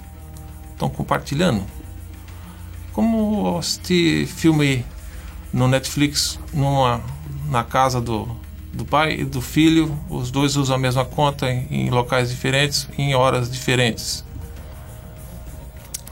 [0.74, 1.64] estão compartilhando.
[2.94, 4.86] Como assistir filme
[5.54, 7.02] no Netflix numa,
[7.50, 8.28] na casa do,
[8.74, 12.88] do pai e do filho, os dois usam a mesma conta em, em locais diferentes,
[12.98, 14.26] em horas diferentes.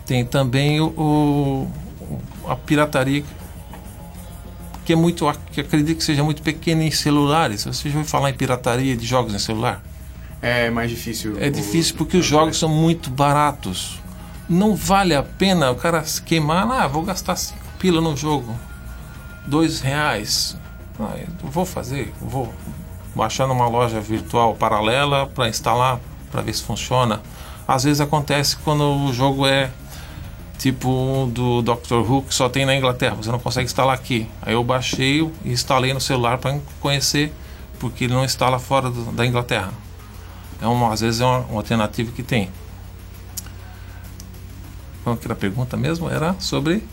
[0.05, 1.71] Tem também o, o-
[2.49, 3.23] a pirataria
[4.85, 7.63] que é muito, que acredito que seja muito pequena em celulares.
[7.65, 9.81] Você já ouviu falar em pirataria de jogos em celular?
[10.41, 11.35] É mais difícil.
[11.39, 13.99] É o- difícil porque os jogos são muito baratos.
[14.47, 16.69] Não vale a pena o cara se queimar.
[16.69, 18.55] Ah, vou gastar cinco pila no jogo.
[19.47, 20.55] Dois reais.
[20.99, 22.13] Ah, vou fazer.
[22.21, 22.53] Vou
[23.15, 25.99] baixar numa loja virtual paralela para instalar,
[26.31, 27.21] para ver se funciona.
[27.67, 29.71] Às vezes acontece quando o jogo é
[30.57, 33.15] tipo um do Doctor Who que só tem na Inglaterra.
[33.15, 34.27] Você não consegue instalar aqui.
[34.41, 37.31] Aí eu baixei e instalei no celular para conhecer,
[37.79, 39.71] porque ele não instala fora do- da Inglaterra.
[40.61, 42.49] É uma, às vezes é uma, uma alternativa que tem.
[45.03, 46.09] Qual que era a pergunta mesmo?
[46.09, 46.83] Era sobre.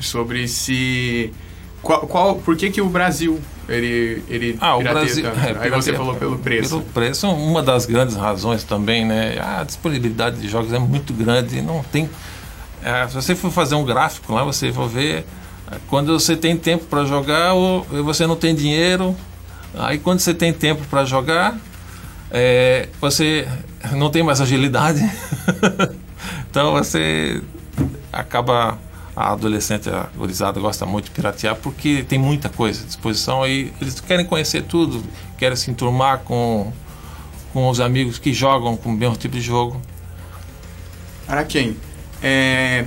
[0.00, 1.32] Sobre se.
[1.82, 3.38] Qual, qual, por que, que o Brasil
[3.68, 5.22] ele, ele Ah, o Brasil.
[5.22, 5.38] tanto?
[5.38, 6.70] é, Aí você falou pelo preço.
[6.70, 9.38] Pelo preço, uma das grandes razões também, né?
[9.38, 12.08] A disponibilidade de jogos é muito grande não tem.
[12.84, 15.26] É, se você for fazer um gráfico lá, você vai ver
[15.72, 19.16] é, quando você tem tempo para jogar ou você não tem dinheiro.
[19.74, 21.56] Aí quando você tem tempo para jogar,
[22.30, 23.48] é, você
[23.92, 25.00] não tem mais agilidade.
[26.50, 27.42] então você
[28.12, 28.78] acaba
[29.16, 33.72] a adolescente, a gurizada gosta muito de piratear porque tem muita coisa à disposição e
[33.80, 35.02] eles querem conhecer tudo,
[35.38, 36.70] querem se enturmar com,
[37.50, 39.80] com os amigos que jogam com o mesmo tipo de jogo.
[41.26, 41.76] Araquém,
[42.24, 42.86] é,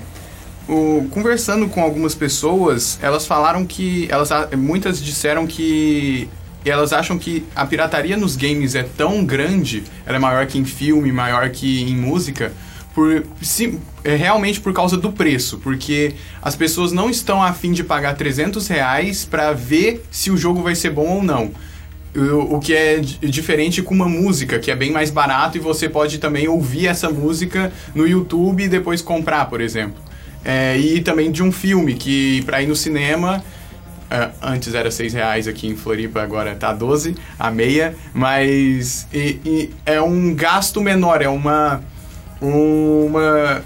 [0.67, 4.07] o- conversando com algumas pessoas, elas falaram que.
[4.11, 6.27] Elas, muitas disseram que
[6.65, 10.65] elas acham que a pirataria nos games é tão grande, ela é maior que em
[10.65, 12.51] filme, maior que em música,
[12.93, 17.71] por, sim, é realmente por causa do preço, porque as pessoas não estão a fim
[17.71, 21.51] de pagar 300 reais para ver se o jogo vai ser bom ou não.
[22.19, 25.87] O, que é di- diferente com uma música, que é bem mais barato e você
[25.87, 30.01] pode também ouvir essa música no YouTube e depois comprar, por exemplo.
[30.43, 33.43] É, e também de um filme, que para ir no cinema
[34.09, 39.39] é, antes era 6 reais aqui em Floripa, agora tá 12, a meia, mas e-
[39.45, 41.81] e é um gasto menor, é uma.
[42.41, 43.61] Uma.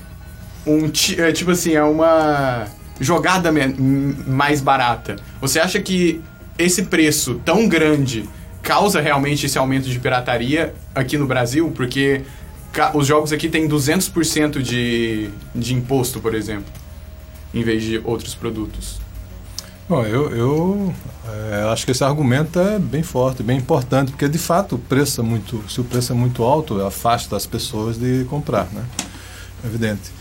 [0.66, 2.66] Um, é, tipo assim, é uma
[3.00, 3.52] jogada
[4.28, 5.16] mais barata.
[5.40, 6.22] Você acha que
[6.58, 8.28] esse preço tão grande
[8.62, 11.72] causa realmente esse aumento de pirataria aqui no Brasil?
[11.76, 12.22] Porque
[12.94, 16.72] os jogos aqui têm 200% de, de imposto, por exemplo,
[17.54, 19.00] em vez de outros produtos.
[19.90, 20.94] Bom, eu, eu
[21.28, 25.20] é, acho que esse argumento é bem forte, bem importante, porque de fato o preço
[25.20, 28.86] é muito, se o preço é muito alto, afasta as pessoas de comprar, né?
[29.62, 30.21] É evidente.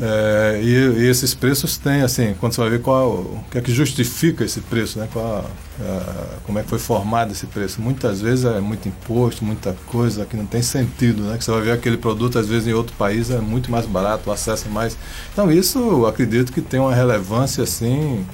[0.00, 3.60] É, e, e esses preços têm, assim, quando você vai ver qual, o que é
[3.60, 5.08] que justifica esse preço, né?
[5.12, 5.44] Qual, a-
[6.44, 7.80] como é que foi formado esse preço.
[7.80, 11.36] Muitas vezes é muito imposto, muita coisa que não tem sentido, né?
[11.36, 14.30] Que você vai ver aquele produto, às vezes, em outro país é muito mais barato,
[14.30, 14.96] o acesso é mais...
[15.32, 18.24] Então, isso acredito que tem uma relevância, assim,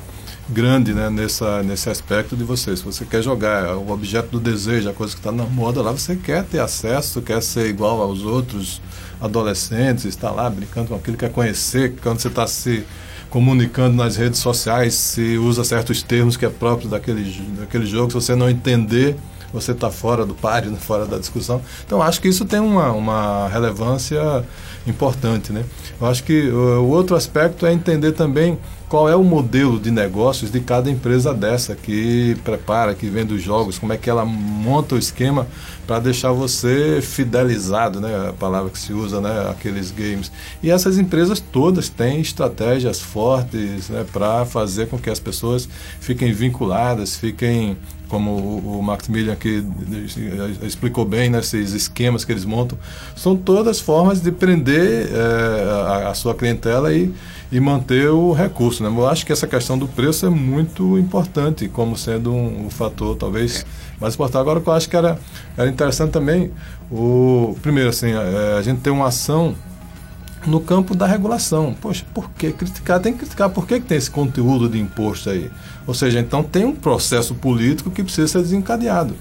[0.48, 2.76] grande né, nessa, nesse aspecto de você.
[2.76, 5.92] Se você quer jogar o objeto do desejo, a coisa que está na moda lá,
[5.92, 8.80] você quer ter acesso, quer ser igual aos outros
[9.20, 12.84] adolescentes, está lá brincando com aquilo, quer conhecer, quando você está se
[13.30, 17.24] comunicando nas redes sociais, se usa certos termos que é próprio daquele,
[17.58, 19.16] daquele jogo, se você não entender,
[19.52, 21.62] você está fora do páreo, né, fora da discussão.
[21.86, 24.44] Então, acho que isso tem uma, uma relevância
[24.86, 25.52] importante.
[25.52, 25.64] Né?
[26.00, 29.90] Eu acho que uh, o outro aspecto é entender também qual é o modelo de
[29.90, 34.24] negócios de cada empresa dessa que prepara, que vende os jogos, como é que ela
[34.24, 35.46] monta o esquema
[35.86, 40.30] para deixar você fidelizado, né, a palavra que se usa, né, aqueles games.
[40.62, 45.68] E essas empresas todas têm estratégias fortes né, para fazer com que as pessoas
[46.00, 47.76] fiquem vinculadas, fiquem
[48.08, 52.78] como o, Maximilian aqui eh, explicou bem, né, esses esquemas que eles montam,
[53.16, 57.12] são todas formas de prender eh, a, a sua clientela e,
[57.54, 58.82] e manter o recurso.
[58.82, 58.88] Né?
[58.88, 63.14] Eu acho que essa questão do preço é muito importante, como sendo um, um fator
[63.14, 63.64] talvez
[64.00, 64.40] mais importante.
[64.40, 65.20] Agora, o que eu acho que era,
[65.56, 66.50] era interessante também,
[66.90, 69.54] o primeiro, assim, a, a gente tem uma ação
[70.44, 71.76] no campo da regulação.
[71.80, 72.98] Poxa, por que criticar?
[72.98, 75.48] Tem que criticar por que, que tem esse conteúdo de imposto aí.
[75.86, 79.14] Ou seja, então tem um processo político que precisa ser desencadeado.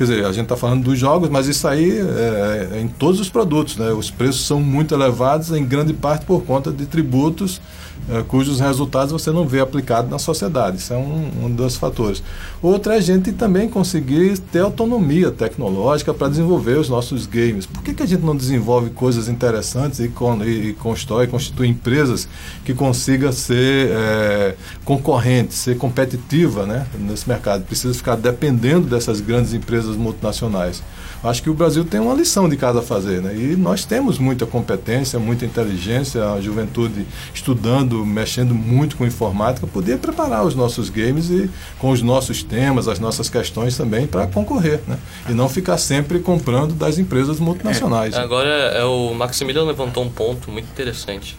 [0.00, 3.20] Quer dizer, a gente está falando dos jogos, mas isso aí é, é em todos
[3.20, 3.76] os produtos.
[3.76, 3.92] Né?
[3.92, 7.89] Os preços são muito elevados, em grande parte por conta de tributos é,
[8.28, 10.78] cujos resultados você não vê aplicado na sociedade.
[10.78, 12.22] Isso é um, um dos fatores.
[12.62, 17.66] Outro é a gente também conseguir ter autonomia tecnológica para desenvolver os nossos games.
[17.66, 22.28] Por que, que a gente não desenvolve coisas interessantes e, con e constrói, constitui empresas
[22.64, 27.64] que consiga ser é, concorrente, ser competitiva né, nesse mercado?
[27.64, 30.82] Precisa ficar dependendo dessas grandes empresas multinacionais.
[31.22, 33.36] Acho que o Brasil tem uma lição de casa a fazer, né?
[33.36, 39.98] E nós temos muita competência, muita inteligência, a juventude estudando, mexendo muito com informática, poder
[39.98, 44.80] preparar os nossos games e com os nossos temas, as nossas questões também para concorrer,
[44.86, 44.98] né?
[45.28, 48.14] E não ficar sempre comprando das empresas multinacionais.
[48.14, 48.20] né?
[48.20, 51.36] Agora, é, o Maximilian levantou um ponto muito interessante,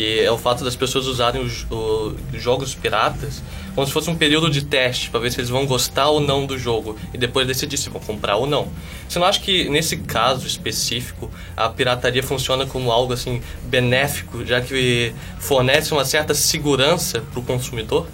[0.00, 3.42] que é o fato das pessoas usarem os, o- os jogos piratas
[3.74, 6.46] como se fosse um período de teste para ver se eles vão gostar ou não
[6.46, 8.68] do jogo e depois decidir se vão comprar ou não.
[9.08, 14.60] Você não acha que nesse caso específico a pirataria funciona como algo assim benéfico, já
[14.62, 18.06] que fornece uma certa segurança para o consumidor?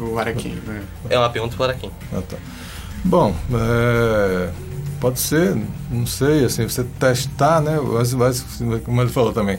[0.00, 0.82] O Araquém, né?
[1.10, 1.90] É uma pergunta para quem?
[2.12, 2.36] Ah, tá.
[3.04, 4.50] Bom, é,
[4.98, 5.56] pode ser,
[5.90, 7.78] não sei, assim, você testar, né?
[7.80, 8.44] Mas, mas,
[8.84, 9.58] como ele falou também,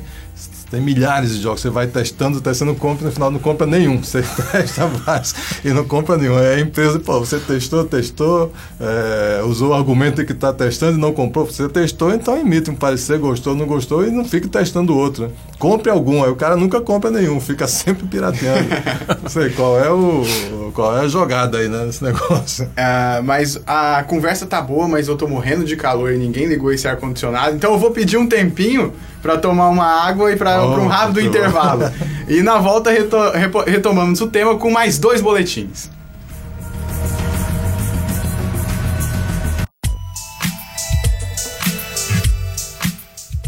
[0.69, 4.01] tem milhares de jogos, você vai testando, testando, compra, no final não compra nenhum.
[4.01, 6.37] Você testa mais e não compra nenhum.
[6.39, 11.01] É a empresa, pô, você testou, testou, é, usou o argumento que está testando e
[11.01, 11.45] não comprou.
[11.45, 15.27] Você testou, então emite um parecer, gostou, não gostou e não fique testando outro.
[15.27, 15.29] né?
[15.59, 18.67] Compre algum, aí o cara nunca compra nenhum, fica sempre pirateando.
[19.21, 22.69] não sei qual é, o, qual é a jogada aí né, nesse negócio.
[22.75, 26.71] Ah, mas a conversa tá boa, mas eu tô morrendo de calor e ninguém ligou
[26.71, 27.55] esse ar-condicionado.
[27.55, 28.93] Então eu vou pedir um tempinho
[29.25, 31.79] pra tomar uma água e pra, Oh, um rápido intervalo.
[31.89, 31.91] bom.
[32.27, 35.89] e na volta reto- repo- retomamos o tema com mais dois boletins.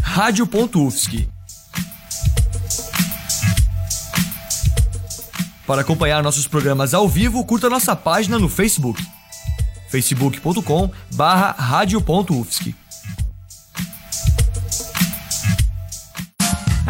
[0.02, 1.28] Rádio.UFSC.
[5.66, 9.04] Para acompanhar nossos programas ao vivo, curta nossa página no Facebook.
[9.90, 11.54] facebook.com barra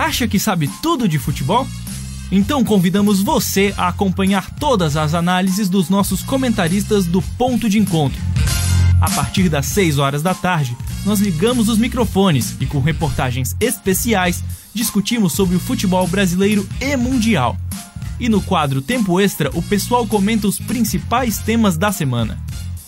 [0.09, 1.68] Acha que sabe tudo de futebol?
[2.33, 8.18] Então convidamos você a acompanhar todas as análises dos nossos comentaristas do Ponto de Encontro.
[9.03, 14.42] A partir das 6 horas da tarde, nós ligamos os microfones e, com reportagens especiais,
[14.73, 17.55] discutimos sobre o futebol brasileiro e mundial.
[18.18, 22.42] E no quadro Tempo Extra, o pessoal comenta os principais temas da semana.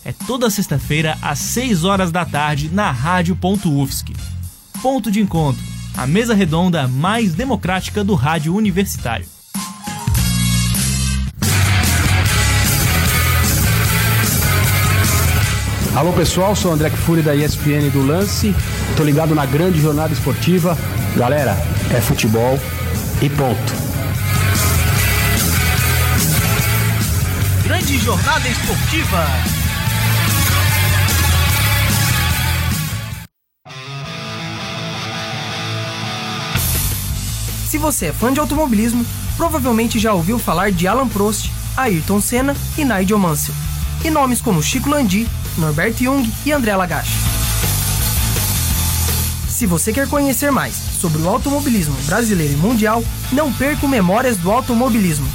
[0.07, 4.15] É toda sexta-feira, às 6 horas da tarde, na Rádio.UFSC.
[4.81, 5.63] Ponto de Encontro,
[5.97, 9.27] a mesa redonda mais democrática do rádio universitário.
[15.95, 18.55] Alô pessoal, sou o André Kfouri da ESPN do Lance.
[18.97, 20.79] Tô ligado na grande jornada esportiva.
[21.17, 21.57] Galera,
[21.93, 22.59] é futebol
[23.21, 23.73] e ponto.
[27.65, 29.60] Grande jornada esportiva.
[37.71, 39.07] Se você é fã de automobilismo,
[39.37, 43.55] provavelmente já ouviu falar de Alan Prost, Ayrton Senna e Nigel Mansell.
[44.05, 47.13] E nomes como Chico Landi, Norbert Jung e André Lagache.
[49.49, 54.37] Se você quer conhecer mais sobre o automobilismo brasileiro e mundial, não perca o Memórias
[54.37, 55.29] do Automobilismo.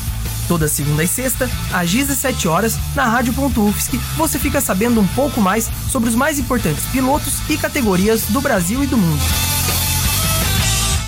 [0.45, 5.71] Toda segunda e sexta, às 17 horas, na Rádio.UFSC, você fica sabendo um pouco mais
[5.89, 9.23] sobre os mais importantes pilotos e categorias do Brasil e do mundo.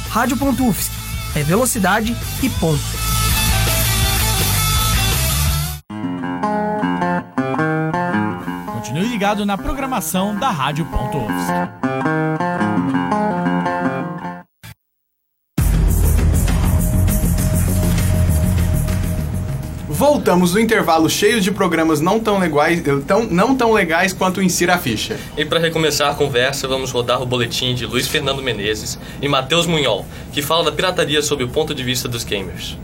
[0.10, 0.97] Rádio.UFSC
[1.38, 2.82] é velocidade e ponto.
[8.74, 12.37] Continue ligado na programação da Rádio.UFSC.
[20.28, 24.44] Voltamos do intervalo cheio de programas não tão legais, tão, não tão legais quanto o
[24.44, 25.18] Insira a Ficha.
[25.38, 29.66] E para recomeçar a conversa, vamos rodar o boletim de Luiz Fernando Menezes e Matheus
[29.66, 32.78] Munhol, que fala da pirataria sob o ponto de vista dos gamers.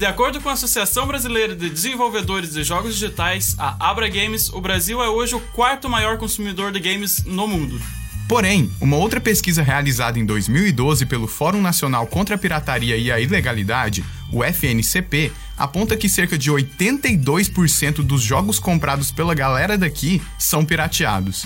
[0.00, 4.58] De acordo com a Associação Brasileira de Desenvolvedores de Jogos Digitais, a Abra Games, o
[4.58, 7.78] Brasil é hoje o quarto maior consumidor de games no mundo.
[8.26, 13.20] Porém, uma outra pesquisa realizada em 2012 pelo Fórum Nacional contra a Pirataria e a
[13.20, 20.64] Ilegalidade, o FNCP, aponta que cerca de 82% dos jogos comprados pela galera daqui são
[20.64, 21.44] pirateados.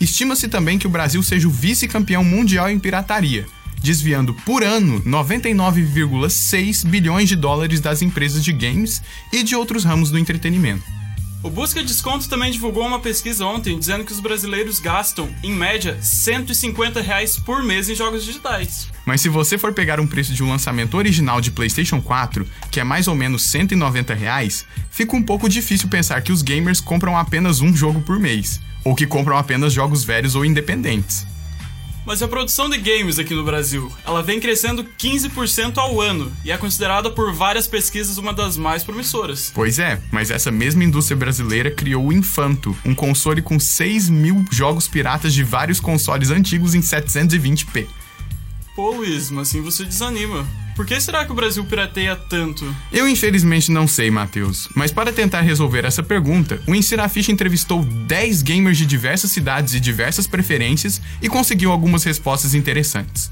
[0.00, 3.46] Estima-se também que o Brasil seja o vice-campeão mundial em pirataria,
[3.82, 10.10] desviando por ano 99,6 bilhões de dólares das empresas de games e de outros ramos
[10.10, 10.84] do entretenimento.
[11.42, 15.96] O Busca Desconto também divulgou uma pesquisa ontem dizendo que os brasileiros gastam, em média,
[15.98, 18.88] 150 reais por mês em jogos digitais.
[19.06, 22.78] Mas se você for pegar um preço de um lançamento original de PlayStation 4, que
[22.78, 27.16] é mais ou menos 190 reais, fica um pouco difícil pensar que os gamers compram
[27.16, 31.26] apenas um jogo por mês, ou que compram apenas jogos velhos ou independentes.
[32.04, 36.50] Mas a produção de games aqui no Brasil, ela vem crescendo 15% ao ano e
[36.50, 39.52] é considerada por várias pesquisas uma das mais promissoras.
[39.54, 44.44] Pois é, mas essa mesma indústria brasileira criou o Infanto, um console com 6 mil
[44.50, 47.86] jogos piratas de vários consoles antigos em 720p.
[48.74, 50.46] Pô, Luiz, mas assim você desanima.
[50.80, 52.64] Por que será que o Brasil pirateia tanto?
[52.90, 57.84] Eu infelizmente não sei, Matheus, mas para tentar resolver essa pergunta, o Insira Ficha entrevistou
[57.84, 63.30] 10 gamers de diversas cidades e diversas preferências e conseguiu algumas respostas interessantes.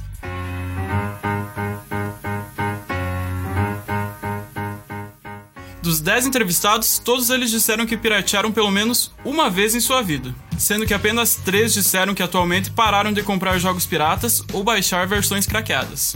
[5.80, 10.34] Dos 10 entrevistados, todos eles disseram que piratearam pelo menos uma vez em sua vida,
[10.58, 15.46] sendo que apenas 3 disseram que atualmente pararam de comprar jogos piratas ou baixar versões
[15.46, 16.14] craqueadas.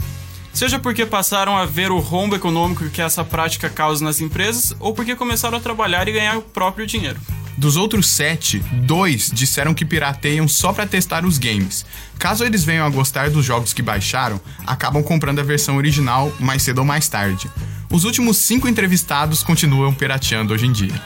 [0.53, 4.93] Seja porque passaram a ver o rombo econômico que essa prática causa nas empresas, ou
[4.93, 7.19] porque começaram a trabalhar e ganhar o próprio dinheiro.
[7.57, 11.85] Dos outros sete, dois disseram que pirateiam só para testar os games.
[12.17, 16.63] Caso eles venham a gostar dos jogos que baixaram, acabam comprando a versão original mais
[16.63, 17.49] cedo ou mais tarde.
[17.91, 21.01] Os últimos cinco entrevistados continuam pirateando hoje em dia.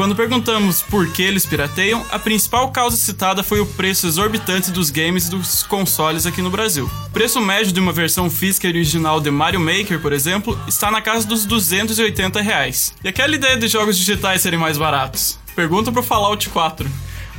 [0.00, 4.88] Quando perguntamos por que eles pirateiam, a principal causa citada foi o preço exorbitante dos
[4.88, 6.90] games e dos consoles aqui no Brasil.
[7.08, 11.02] O preço médio de uma versão física original de Mario Maker, por exemplo, está na
[11.02, 12.94] casa dos 280 reais.
[13.04, 15.38] E aquela ideia de jogos digitais serem mais baratos?
[15.54, 16.90] Pergunta pro Fallout 4.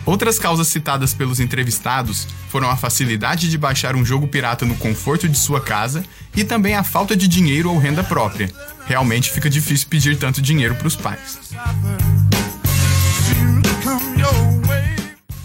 [0.06, 5.28] Outras causas citadas pelos entrevistados foram a facilidade de baixar um jogo pirata no conforto
[5.28, 6.06] de sua casa
[6.36, 8.52] e também a falta de dinheiro ou renda própria.
[8.86, 11.40] Realmente fica difícil pedir tanto dinheiro para os pais.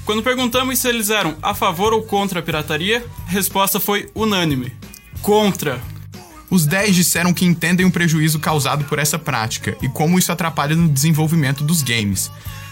[0.04, 4.72] Quando perguntamos se eles eram a favor ou contra a pirataria, a resposta foi unânime:
[5.20, 5.80] contra.
[6.48, 10.76] Os 10 disseram que entendem o prejuízo causado por essa prática e como isso atrapalha
[10.76, 12.30] no desenvolvimento dos games.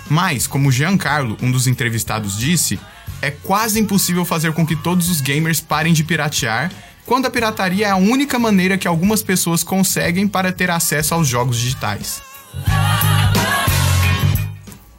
[0.09, 2.79] Mas, como Giancarlo, um dos entrevistados, disse,
[3.21, 6.71] é quase impossível fazer com que todos os gamers parem de piratear,
[7.05, 11.27] quando a pirataria é a única maneira que algumas pessoas conseguem para ter acesso aos
[11.27, 12.23] jogos digitais.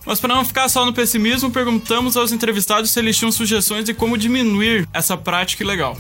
[0.06, 3.94] Mas para não ficar só no pessimismo, perguntamos aos entrevistados se eles tinham sugestões de
[3.94, 5.98] como diminuir essa prática ilegal.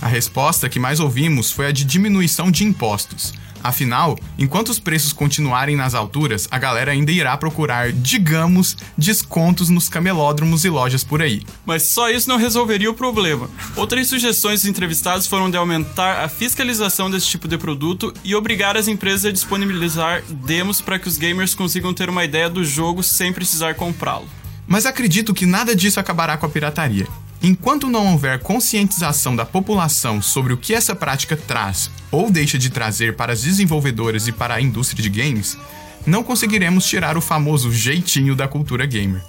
[0.00, 3.32] A resposta que mais ouvimos foi a de diminuição de impostos.
[3.62, 9.88] Afinal, enquanto os preços continuarem nas alturas, a galera ainda irá procurar, digamos, descontos nos
[9.88, 11.42] camelódromos e lojas por aí.
[11.64, 13.48] Mas só isso não resolveria o problema.
[13.76, 18.76] Outras sugestões dos entrevistados foram de aumentar a fiscalização desse tipo de produto e obrigar
[18.76, 23.02] as empresas a disponibilizar demos para que os gamers consigam ter uma ideia do jogo
[23.02, 24.26] sem precisar comprá-lo.
[24.66, 27.06] Mas acredito que nada disso acabará com a pirataria.
[27.42, 32.70] Enquanto não houver conscientização da população sobre o que essa prática traz ou deixa de
[32.70, 35.58] trazer para as desenvolvedoras e para a indústria de games,
[36.06, 39.22] não conseguiremos tirar o famoso jeitinho da cultura gamer.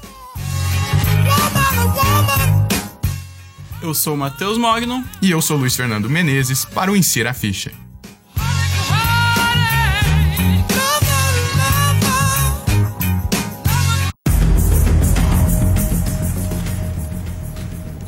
[3.82, 5.03] Eu sou o Matheus Mognon.
[5.20, 7.82] E eu sou Luiz Fernando Menezes para o Insira a Ficha.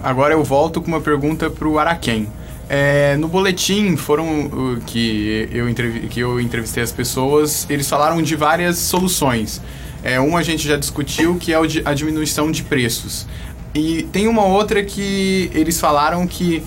[0.05, 2.27] Agora eu volto com uma pergunta para o Araquém.
[2.69, 5.65] É, no boletim foram uh, que eu,
[6.11, 9.59] que eu entrevistei as pessoas, eles falaram de várias soluções.
[10.03, 13.25] É, uma a gente já discutiu, que é a diminuição de preços.
[13.73, 16.61] E tem uma outra que eles falaram que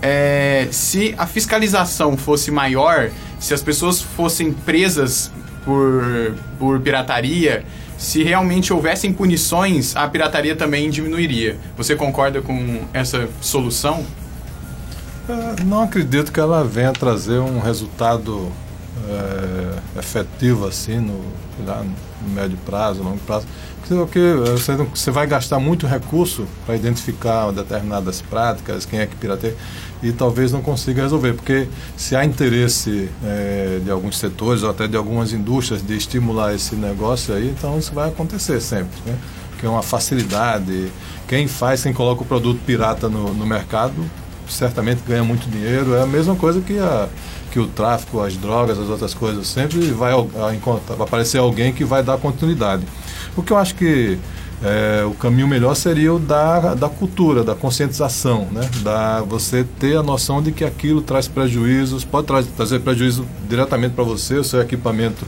[0.00, 5.32] é, se a fiscalização fosse maior, se as pessoas fossem presas
[5.64, 7.64] por, por pirataria,
[7.96, 11.56] se realmente houvessem punições, a pirataria também diminuiria.
[11.76, 14.04] Você concorda com essa solução?
[15.28, 18.52] É, Não acredito que ela venha trazer um resultado
[19.08, 21.20] é, efetivo assim no,
[21.66, 21.84] lá
[22.30, 23.46] médio prazo, longo prazo.
[23.86, 29.54] Porque você, você vai gastar muito recurso para identificar determinadas práticas, quem é que pirateia,
[30.02, 31.34] e talvez não consiga resolver.
[31.34, 36.54] Porque se há interesse é, de alguns setores ou até de algumas indústrias de estimular
[36.54, 38.98] esse negócio aí, então isso vai acontecer sempre.
[39.04, 39.18] Né?
[39.58, 40.90] Que é uma facilidade.
[41.28, 43.94] Quem faz, quem coloca o produto pirata no, no mercado,
[44.48, 45.94] certamente ganha muito dinheiro.
[45.94, 47.08] É a mesma coisa que, a,
[47.54, 49.46] que o tráfico, as drogas, as outras coisas.
[49.46, 50.60] Sempre vai, vai
[50.98, 52.84] aparecer alguém que vai dar continuidade.
[53.36, 54.18] O que eu acho que
[54.60, 58.68] é, o caminho melhor seria o da, da cultura, da conscientização, né?
[58.82, 63.94] da você ter a noção de que aquilo traz prejuízos, pode tra trazer prejuízo diretamente
[63.94, 65.24] para você, o seu equipamento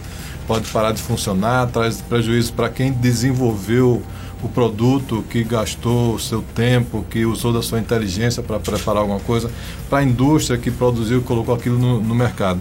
[0.49, 4.03] pode parar de funcionar, traz prejuízo para quem desenvolveu
[4.43, 9.20] o produto, que gastou o seu tempo, que usou da sua inteligência para preparar alguma
[9.20, 9.51] coisa,
[9.89, 12.61] para a indústria que produziu e colocou aquilo no, no mercado.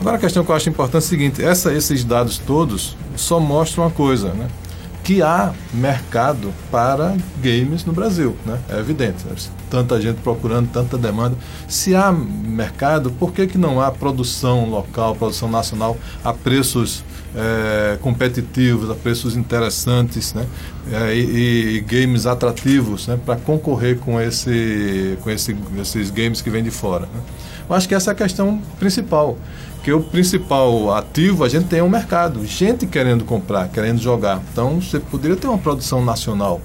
[0.00, 3.40] Agora a questão que eu acho importante é a seguinte, essa, esses dados todos só
[3.40, 4.48] mostram uma coisa, né?
[5.06, 8.58] que há mercado para games no Brasil, né?
[8.68, 9.24] É evidente.
[9.24, 9.36] né?
[9.70, 11.36] Tanta gente procurando, tanta demanda.
[11.68, 17.04] Se há mercado, por que, que não há produção local, produção nacional a preços
[17.36, 20.44] eh, competitivos, a preços interessantes, né?
[20.92, 23.18] Eh, e, e games atrativos, né?
[23.24, 27.06] Para concorrer com esse, com esse, esses games que vêm de fora.
[27.06, 27.20] Né?
[27.68, 29.36] Eu acho que essa é a questão principal.
[29.82, 34.40] Que o principal ativo a gente tem é o mercado, gente querendo comprar, querendo jogar.
[34.52, 36.60] Então você poderia ter uma produção nacional,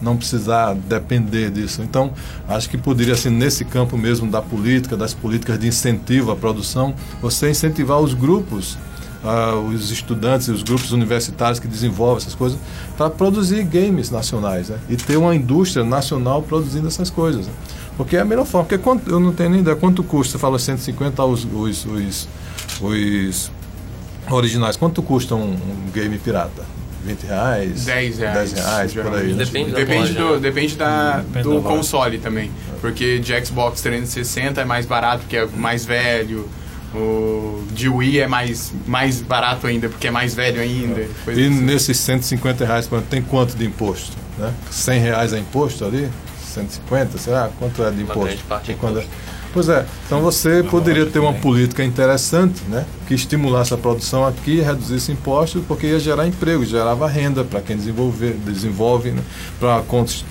[0.00, 1.82] não precisar depender disso.
[1.82, 2.12] Então
[2.48, 6.94] acho que poderia assim nesse campo mesmo da política, das políticas de incentivo à produção,
[7.20, 8.78] você incentivar os grupos
[9.26, 12.58] ah, os estudantes e os grupos universitários que desenvolvem essas coisas
[12.96, 14.78] para produzir games nacionais né?
[14.88, 17.46] e ter uma indústria nacional produzindo essas coisas.
[17.46, 17.52] né?
[17.96, 18.66] Porque é a melhor forma.
[18.66, 22.28] Porque quanto, eu não tenho nem ideia quanto custa, você fala 150 os, os, os,
[22.80, 23.50] os
[24.30, 24.76] originais.
[24.76, 26.62] Quanto custa um, um game pirata?
[27.04, 27.84] 20 reais?
[27.84, 28.52] 10 reais.
[28.52, 29.32] 10 reais, por aí.
[29.32, 31.68] Depende da Depende, do, depende, da, Depende do loja.
[31.68, 32.50] console também.
[32.80, 36.48] Porque de Xbox 360 é mais barato, porque é mais velho.
[36.94, 41.06] O de Wii é mais, mais barato ainda, porque é mais velho ainda.
[41.24, 41.60] coisa E assim.
[41.60, 44.16] nesses 150 reais, quanto- tem quanto de imposto?
[44.38, 44.52] Né?
[44.70, 46.08] 100 reais é imposto ali?
[46.54, 48.24] 150, sei lá, quanto é de Uma imposto?
[48.24, 49.06] grande parte é é-
[49.56, 52.84] Pois é, então você poderia ter uma política interessante, né?
[53.08, 57.74] Que estimulasse a produção aqui, reduzisse impostos, porque ia gerar emprego, gerava renda para quem
[57.74, 59.22] desenvolver, desenvolve, né?
[59.58, 59.82] para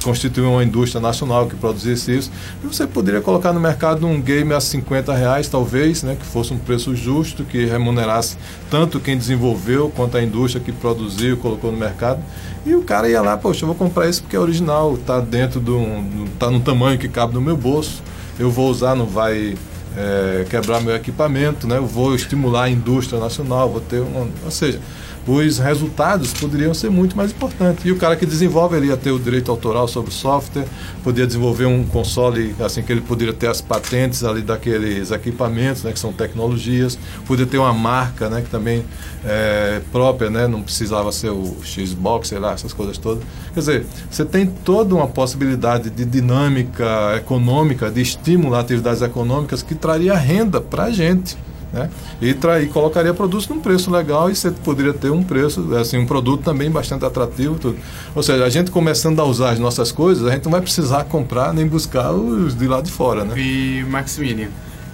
[0.03, 2.31] constituir uma indústria nacional que produzisse isso.
[2.63, 6.15] E você poderia colocar no mercado um game a 50 reais, talvez, né?
[6.19, 8.37] Que fosse um preço justo, que remunerasse
[8.69, 12.21] tanto quem desenvolveu quanto a indústria que produziu, colocou no mercado.
[12.63, 15.59] E o cara ia lá, poxa, eu vou comprar isso porque é original, está dentro
[15.59, 16.29] do, do.
[16.37, 18.03] tá no tamanho que cabe no meu bolso
[18.39, 19.55] eu vou usar, não vai
[19.97, 21.77] é, quebrar meu equipamento, né?
[21.77, 24.27] eu vou estimular a indústria nacional, vou ter uma.
[24.43, 24.79] Ou seja,
[25.27, 27.83] os resultados poderiam ser muito mais importantes.
[27.85, 30.65] E o cara que desenvolve ele ia ter o direito autoral sobre o software,
[31.03, 35.91] podia desenvolver um console, assim que ele poderia ter as patentes ali daqueles equipamentos, né,
[35.91, 38.83] que são tecnologias, podia ter uma marca, né, que também
[39.23, 43.23] é própria, né, não precisava ser o Xbox, sei lá, essas coisas todas.
[43.53, 49.63] Quer dizer, você tem toda uma possibilidade de dinâmica econômica, de estímulo a atividades econômicas
[49.63, 51.37] que traria renda para a gente.
[51.75, 51.89] Né?
[52.21, 56.05] E, trair, colocaria produtos num preço legal e você poderia ter um preço, assim, um
[56.05, 57.55] produto também bastante atrativo.
[57.55, 57.77] Tudo.
[58.15, 61.03] Ou seja, a gente começando a usar as nossas coisas, a gente não vai precisar
[61.03, 63.25] comprar nem buscar os de lá de fora.
[63.25, 63.37] Né?
[63.37, 64.47] E Maximilian,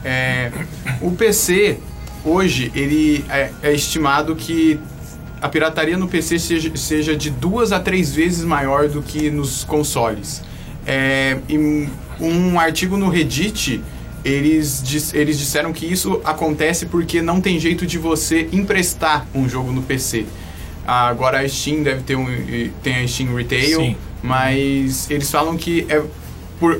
[0.03, 0.51] é,
[0.99, 1.77] o PC
[2.25, 4.79] hoje ele é, é, estimado que
[5.39, 9.63] a pirataria no PC seja, seja, de duas a três vezes maior do que nos
[9.63, 10.41] consoles.
[10.87, 11.37] É,
[12.19, 13.83] um artigo no Reddit
[14.23, 19.71] eles, eles disseram que isso acontece porque não tem jeito de você emprestar um jogo
[19.71, 20.25] no PC.
[20.85, 22.25] Agora a Steam deve ter um.
[22.83, 23.95] Tem a Steam Retail, Sim.
[24.21, 26.01] mas eles falam que é
[26.59, 26.77] por,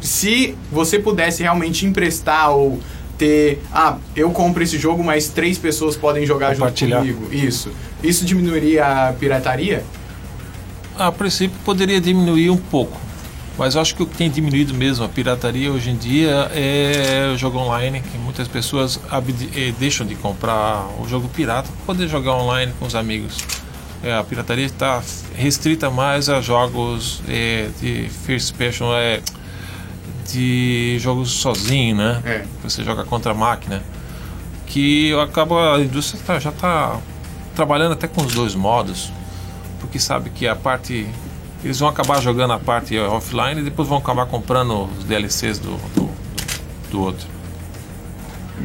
[0.00, 2.80] se você pudesse realmente emprestar ou
[3.16, 3.60] ter.
[3.72, 7.28] Ah, eu compro esse jogo, mas três pessoas podem jogar junto comigo.
[7.32, 7.70] Isso.
[8.02, 9.84] Isso diminuiria a pirataria?
[10.96, 13.07] A princípio poderia diminuir um pouco
[13.58, 17.32] mas eu acho que o que tem diminuído mesmo a pirataria hoje em dia é
[17.34, 19.00] o jogo online, que muitas pessoas
[19.56, 23.36] eh, deixam de comprar o jogo pirata para poder jogar online com os amigos.
[24.00, 25.02] É, a pirataria está
[25.34, 29.20] restrita mais a jogos é, de first person, é,
[30.30, 32.22] de jogos sozinho, né?
[32.24, 32.44] É.
[32.62, 33.82] Você joga contra a máquina.
[34.66, 37.00] Que acaba a indústria tá, já está
[37.56, 39.10] trabalhando até com os dois modos,
[39.80, 41.08] porque sabe que a parte
[41.64, 45.76] eles vão acabar jogando a parte offline e depois vão acabar comprando os DLCs do,
[45.94, 46.10] do,
[46.90, 47.26] do outro.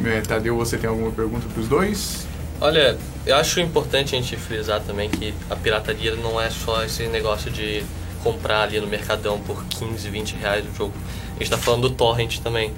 [0.04, 2.26] É, Tadeu, você tem alguma pergunta para os dois?
[2.60, 7.06] Olha, eu acho importante a gente frisar também que a pirataria não é só esse
[7.08, 7.84] negócio de
[8.22, 10.94] comprar ali no Mercadão por 15, 20 reais o jogo.
[11.28, 12.72] A gente está falando do torrent também.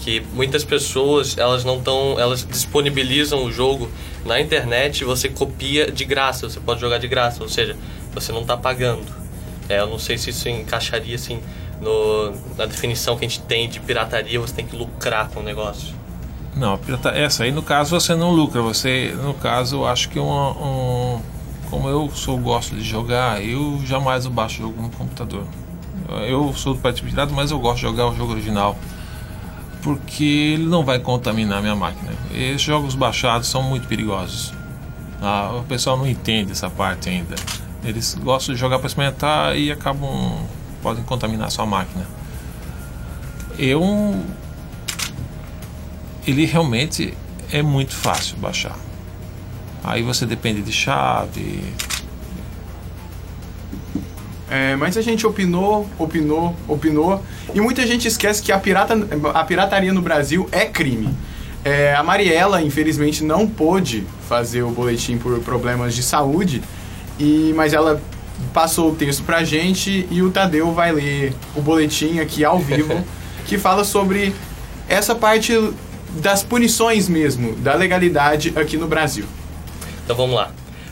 [0.00, 3.90] Que muitas pessoas, elas não estão, elas disponibilizam o jogo
[4.24, 7.76] na internet e você copia de graça, você pode jogar de graça, ou seja,
[8.14, 9.04] você não está pagando.
[9.68, 11.40] É, eu não sei se isso encaixaria assim
[11.80, 15.42] no, na definição que a gente tem de pirataria, você tem que lucrar com o
[15.42, 15.94] negócio.
[16.56, 20.18] Não, pirata, essa aí no caso você não lucra, você no caso eu acho que
[20.18, 21.20] um
[21.70, 25.44] como eu sou gosto de jogar, eu jamais baixo jogo no computador.
[26.26, 28.76] Eu sou do partido pirata, mas eu gosto de jogar o jogo original
[29.82, 32.10] porque ele não vai contaminar minha máquina.
[32.34, 34.52] Esses jogos baixados são muito perigosos.
[35.20, 37.36] Ah, o pessoal não entende essa parte ainda.
[37.84, 40.46] Eles gostam de jogar para experimentar e acabam
[40.82, 42.06] podem contaminar sua máquina.
[43.58, 44.22] Eu
[46.26, 47.14] ele realmente
[47.50, 48.76] é muito fácil baixar.
[49.82, 51.62] Aí você depende de chave.
[54.50, 57.22] É, mas a gente opinou, opinou, opinou
[57.54, 58.94] e muita gente esquece que a, pirata,
[59.34, 61.14] a pirataria no Brasil é crime.
[61.64, 66.62] É, a Mariela, infelizmente, não pôde fazer o boletim por problemas de saúde,
[67.18, 68.00] e, mas ela
[68.52, 73.04] passou o texto pra gente e o Tadeu vai ler o boletim aqui ao vivo
[73.46, 74.34] que fala sobre
[74.88, 75.52] essa parte
[76.10, 79.24] das punições mesmo, da legalidade aqui no Brasil.
[80.04, 80.50] Então vamos lá.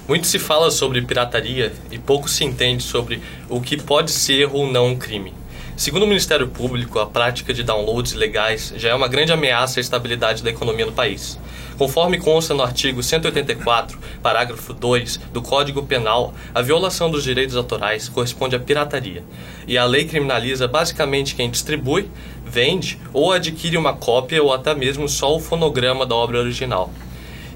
[0.09, 4.71] Muito se fala sobre pirataria e pouco se entende sobre o que pode ser ou
[4.71, 5.33] não um crime.
[5.77, 9.83] Segundo o Ministério Público, a prática de downloads ilegais já é uma grande ameaça à
[9.83, 11.39] estabilidade da economia no país.
[11.77, 18.09] Conforme consta no artigo 184, parágrafo 2 do Código Penal, a violação dos direitos autorais
[18.09, 19.23] corresponde à pirataria,
[19.69, 22.09] e a lei criminaliza basicamente quem distribui,
[22.43, 26.91] vende ou adquire uma cópia ou até mesmo só o fonograma da obra original.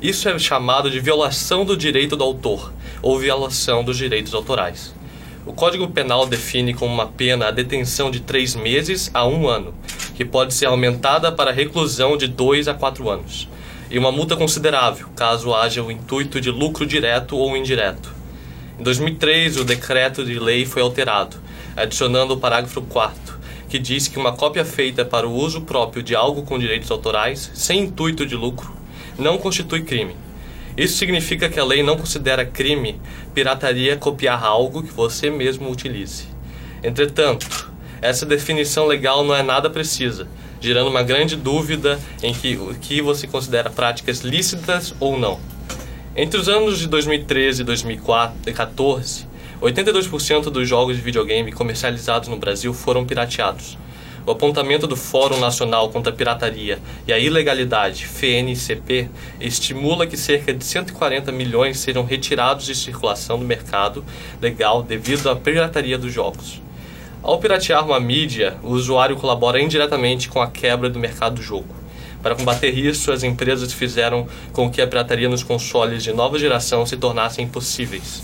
[0.03, 4.95] Isso é chamado de violação do direito do autor ou violação dos direitos autorais.
[5.47, 9.75] O Código Penal define como uma pena a detenção de três meses a um ano,
[10.15, 13.49] que pode ser aumentada para reclusão de dois a quatro anos
[13.91, 18.15] e uma multa considerável, caso haja o intuito de lucro direto ou indireto.
[18.79, 21.37] Em 2003, o decreto de lei foi alterado,
[21.77, 26.13] adicionando o parágrafo 4 que diz que uma cópia feita para o uso próprio de
[26.13, 28.75] algo com direitos autorais, sem intuito de lucro,
[29.17, 30.17] não constitui crime.
[30.77, 33.01] Isso significa que a lei não considera crime
[33.35, 36.25] pirataria copiar algo que você mesmo utilize.
[36.83, 40.27] Entretanto, essa definição legal não é nada precisa,
[40.61, 45.39] gerando uma grande dúvida em que o que você considera práticas lícitas ou não.
[46.17, 49.27] Entre os anos de 2013 e 2014,
[49.61, 53.77] 82% dos jogos de videogame comercializados no Brasil foram pirateados.
[54.27, 59.09] O apontamento do Fórum Nacional contra a Pirataria e a Ilegalidade, FNCP,
[59.41, 64.05] estimula que cerca de 140 milhões serão retirados de circulação do mercado
[64.41, 66.61] legal devido à pirataria dos jogos.
[67.23, 71.75] Ao piratear uma mídia, o usuário colabora indiretamente com a quebra do mercado do jogo.
[72.23, 76.85] Para combater isso, as empresas fizeram com que a pirataria nos consoles de nova geração
[76.85, 78.23] se tornasse impossíveis,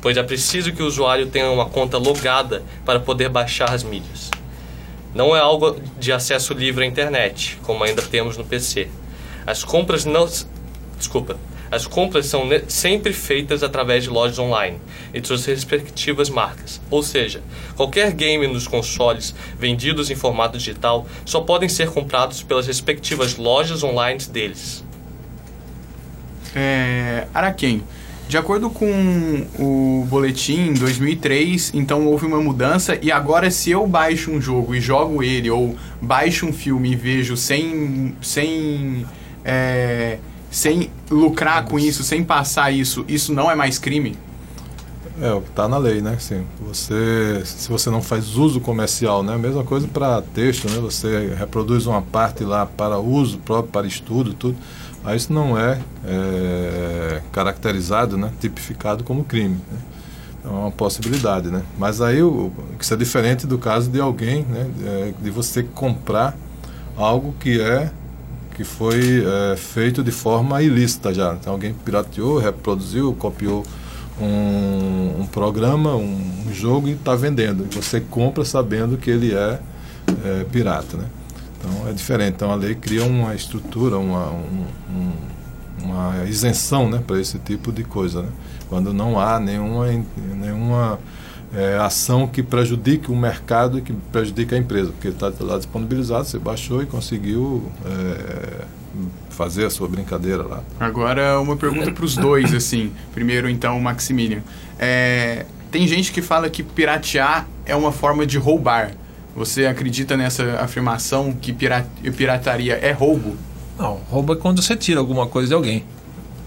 [0.00, 4.30] pois é preciso que o usuário tenha uma conta logada para poder baixar as mídias.
[5.14, 8.88] Não é algo de acesso livre à internet, como ainda temos no PC.
[9.46, 10.28] As compras não.
[10.96, 11.36] Desculpa.
[11.70, 14.78] As compras são sempre feitas através de lojas online
[15.14, 16.80] e suas respectivas marcas.
[16.90, 17.42] Ou seja,
[17.76, 23.82] qualquer game nos consoles vendidos em formato digital só podem ser comprados pelas respectivas lojas
[23.82, 24.84] online deles.
[26.54, 27.82] É, Araquém,
[28.32, 33.86] de acordo com o boletim em 2003, então houve uma mudança e agora se eu
[33.86, 39.04] baixo um jogo e jogo ele ou baixo um filme e vejo sem sem
[39.44, 40.16] é,
[40.50, 44.16] sem lucrar com isso, sem passar isso, isso não é mais crime?
[45.20, 46.16] É o que está na lei, né?
[46.18, 49.36] Sim, você, se você não faz uso comercial, né?
[49.36, 50.78] Mesma coisa para texto, né?
[50.80, 54.56] Você reproduz uma parte lá para uso próprio, para estudo, tudo.
[55.04, 58.30] Aí isso não é, é, caracterizado, né?
[58.40, 59.56] Tipificado como crime.
[59.70, 59.78] Né?
[60.44, 61.62] É uma possibilidade, né?
[61.78, 64.70] Mas aí o, isso é diferente do caso de alguém, né?
[64.84, 66.36] É, de você comprar
[66.96, 67.90] algo que é
[68.54, 71.34] que foi é, feito de forma ilícita já.
[71.34, 73.64] Então alguém pirateou, reproduziu, copiou
[74.20, 77.66] um, um programa, um, um jogo e está vendendo.
[77.74, 79.58] Você compra sabendo que ele é,
[80.24, 81.04] é, pirata, né?
[81.62, 82.34] Então é diferente.
[82.34, 85.12] Então a lei cria uma estrutura, uma, um, um,
[85.84, 88.28] uma isenção, né, para esse tipo de coisa, né?
[88.68, 89.86] Quando não há nenhuma
[90.34, 90.98] nenhuma
[91.54, 95.58] é, ação que prejudique o mercado e que prejudique a empresa, porque ele está lá
[95.58, 98.64] disponibilizado, você baixou e conseguiu é,
[99.30, 100.62] fazer a sua brincadeira lá.
[100.80, 102.92] Agora, uma pergunta para os dois, assim.
[103.12, 104.42] Primeiro, então, Maximilian.
[104.78, 108.92] É, tem gente que fala que piratear é uma forma de roubar.
[109.34, 113.36] Você acredita nessa afirmação que pira- pirataria é roubo?
[113.78, 115.84] Não, roubo é quando você tira alguma coisa de alguém.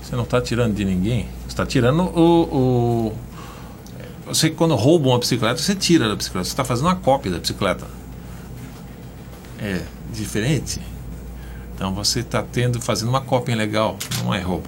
[0.03, 1.27] Você não está tirando de ninguém.
[1.41, 3.13] Você está tirando o, o-
[4.27, 6.45] Você, quando rouba uma bicicleta, você tira da bicicleta.
[6.45, 7.87] Você está fazendo uma cópia da bicicleta.
[9.59, 9.81] É
[10.13, 10.79] diferente.
[11.75, 13.97] Então você está tendo, fazendo uma cópia legal.
[14.23, 14.67] Não é roubo.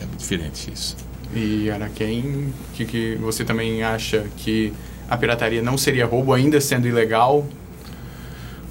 [0.00, 0.96] É diferente isso.
[1.34, 4.72] E, Araquém, que, que você também acha que
[5.08, 7.46] a pirataria não seria roubo ainda sendo ilegal?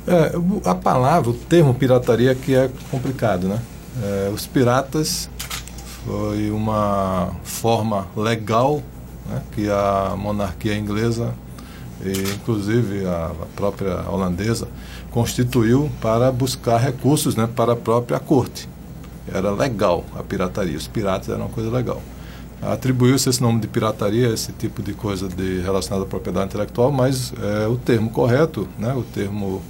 [0.07, 0.31] É,
[0.69, 3.59] a palavra, o termo pirataria que é complicado, né?
[4.03, 5.29] É, os piratas
[6.05, 8.83] foi uma forma legal
[9.27, 11.33] né, que a monarquia inglesa
[12.03, 14.67] e inclusive a, a própria holandesa
[15.09, 18.69] constituiu para buscar recursos né, para a própria corte.
[19.33, 22.01] Era legal a pirataria, os piratas eram uma coisa legal.
[22.61, 27.33] Atribuiu-se esse nome de pirataria, esse tipo de coisa de relacionada à propriedade intelectual, mas
[27.41, 29.61] é, o termo correto, né, o termo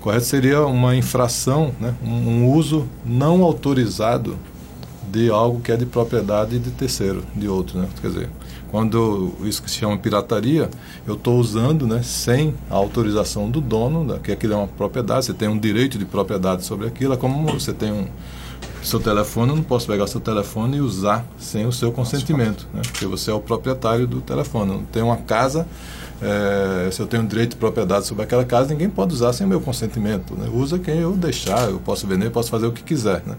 [0.00, 4.36] correto seria uma infração, né, um, um uso não autorizado
[5.10, 7.88] de algo que é de propriedade de terceiro, de outro, né?
[8.00, 8.30] Quer dizer,
[8.70, 10.70] quando isso que se chama pirataria,
[11.06, 15.26] eu estou usando, né, sem a autorização do dono, né, que aquilo é uma propriedade,
[15.26, 18.06] você tem um direito de propriedade sobre aquilo, é como você tem um
[18.82, 22.82] seu telefone, eu não posso pegar seu telefone e usar sem o seu consentimento, né?
[22.82, 24.72] Porque você é o proprietário do telefone.
[24.72, 25.66] Eu tenho uma casa,
[26.22, 29.48] eh, se eu tenho direito de propriedade sobre aquela casa, ninguém pode usar sem o
[29.48, 30.34] meu consentimento.
[30.34, 30.48] Né?
[30.52, 33.36] Usa quem eu deixar, eu posso vender, eu posso fazer o que quiser, né?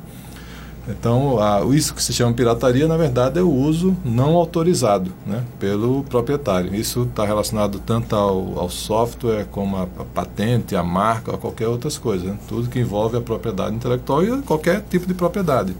[0.87, 5.43] Então, a, isso que se chama pirataria, na verdade, é o uso não autorizado né,
[5.59, 6.73] pelo proprietário.
[6.73, 11.67] Isso está relacionado tanto ao, ao software, como a, a patente, a marca, a qualquer
[11.67, 12.27] outras coisas.
[12.27, 12.37] né?
[12.47, 15.75] Tudo que envolve a propriedade intelectual e qualquer tipo de propriedade.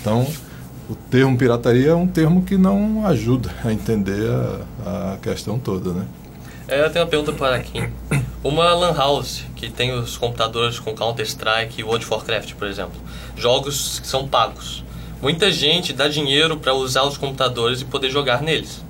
[0.00, 0.24] Então,
[0.88, 4.30] o termo pirataria é um termo que não ajuda a entender
[4.86, 5.92] a, a questão toda.
[5.92, 6.06] Né?
[6.68, 7.88] É, eu tenho uma pergunta para Kim.
[8.42, 13.00] Uma lan house que tem os computadores com Counter-Strike e World of Warcraft, por exemplo.
[13.36, 14.84] Jogos que são pagos.
[15.20, 18.80] Muita gente dá dinheiro para usar os computadores e poder jogar neles.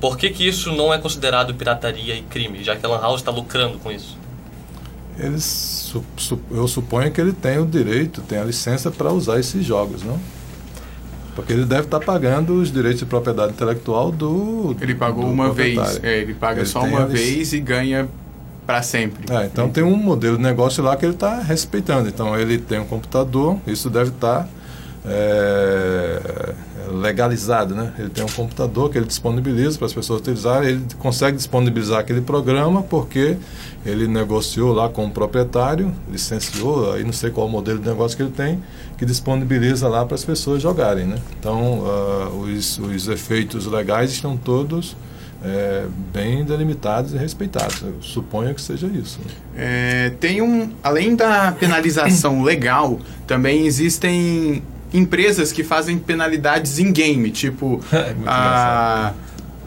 [0.00, 3.20] Por que, que isso não é considerado pirataria e crime, já que a Lan House
[3.20, 4.16] está lucrando com isso?
[5.18, 9.38] Eles, su- su- eu suponho que ele tem o direito, tem a licença para usar
[9.38, 10.18] esses jogos, não?
[11.36, 14.74] Porque ele deve estar pagando os direitos de propriedade intelectual do.
[14.80, 16.00] Ele pagou do uma vez.
[16.02, 18.08] É, ele paga Ele só uma vez e ganha
[18.66, 19.32] pra sempre.
[19.32, 22.08] É, então tem um modelo de negócio lá que ele está respeitando.
[22.08, 24.48] Então ele tem um computador, isso deve estar
[25.06, 26.54] é,
[26.90, 27.92] legalizado, né?
[27.98, 32.22] Ele tem um computador que ele disponibiliza para as pessoas utilizarem, ele consegue disponibilizar aquele
[32.22, 33.36] programa porque
[33.84, 38.22] ele negociou lá com o proprietário, licenciou, aí não sei qual modelo de negócio que
[38.22, 38.62] ele tem,
[38.96, 41.18] que disponibiliza lá para as pessoas jogarem, né?
[41.38, 44.96] Então ah, os, os efeitos legais estão todos
[45.44, 47.82] é, bem delimitados e respeitados.
[47.82, 49.18] Eu suponho que seja isso.
[49.24, 49.30] né?
[49.56, 50.70] É, tem um.
[50.82, 57.80] Além da penalização legal, também existem empresas que fazem penalidades em game, tipo.
[58.26, 59.12] a-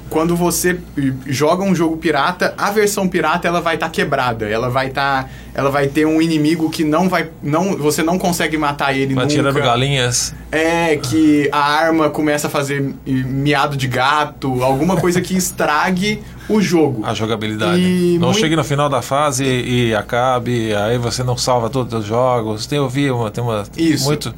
[0.09, 0.77] quando você
[1.25, 5.69] joga um jogo pirata, a versão pirata ela vai estar quebrada, ela vai estar, ela
[5.69, 9.35] vai ter um inimigo que não vai, não, você não consegue matar ele Vai nunca.
[9.35, 10.33] tirando galinhas.
[10.51, 16.61] É que a arma começa a fazer miado de gato, alguma coisa que estrague o
[16.61, 17.03] jogo.
[17.05, 17.79] A jogabilidade.
[17.81, 21.69] E não muito- chegue no final da fase e, e acabe, aí você não salva
[21.69, 22.65] todos os jogos.
[22.65, 23.65] Tem, eu vi uma, tem uma.
[23.75, 24.05] Isso.
[24.05, 24.33] Muito.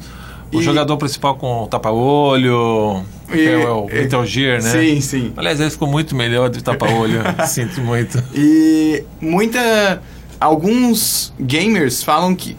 [0.52, 3.04] O E- jogador principal com tapa-olho,
[3.34, 4.70] E- é o Metal Gear, né?
[4.70, 5.32] Sim, sim.
[5.36, 7.20] Aliás, ele ficou muito melhor de tapa-olho.
[7.46, 8.22] Sinto muito.
[8.34, 10.02] E muita.
[10.38, 12.56] Alguns gamers falam que.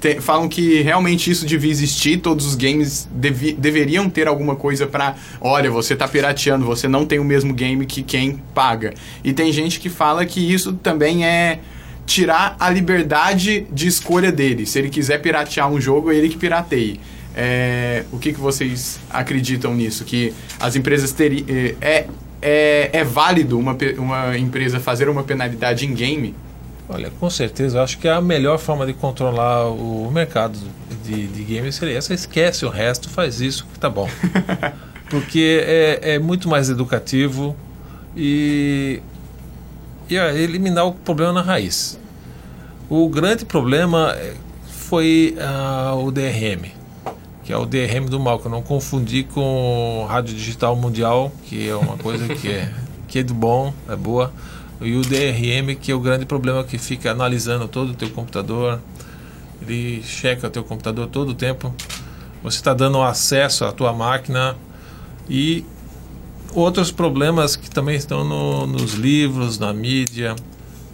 [0.00, 4.86] te- falam que realmente isso devia existir, todos os games devi- deveriam ter alguma coisa
[4.86, 5.14] pra.
[5.40, 8.92] Olha, você tá pirateando, você não tem o mesmo game que quem paga.
[9.24, 11.58] E tem gente que fala que isso também é
[12.04, 14.66] tirar a liberdade de escolha dele.
[14.66, 17.00] Se ele quiser piratear um jogo, é ele que pirateie.
[17.34, 20.04] É, o que, que vocês acreditam nisso?
[20.04, 21.46] Que as empresas teriam.
[21.80, 22.06] É,
[22.42, 26.34] é, é válido uma, uma empresa fazer uma penalidade em game?
[26.88, 30.58] Olha, com certeza, eu acho que a melhor forma de controlar o mercado
[31.04, 32.12] de, de games seria essa.
[32.12, 34.08] Esquece o resto, faz isso que tá bom.
[35.08, 37.56] Porque é, é muito mais educativo
[38.16, 39.00] e,
[40.08, 41.98] e é eliminar o problema na raiz.
[42.90, 44.34] O grande problema é,
[44.66, 46.72] foi ah, o DRM,
[47.52, 51.68] que é o DRM do mal, que eu não confundi com Rádio Digital Mundial, que
[51.68, 52.72] é uma coisa que é,
[53.06, 54.32] que é do bom, é boa.
[54.80, 58.80] E o DRM, que é o grande problema que fica analisando todo o teu computador,
[59.60, 61.74] ele checa o teu computador todo o tempo.
[62.42, 64.56] Você está dando acesso à tua máquina
[65.28, 65.62] e
[66.54, 70.34] outros problemas que também estão no- nos livros, na mídia.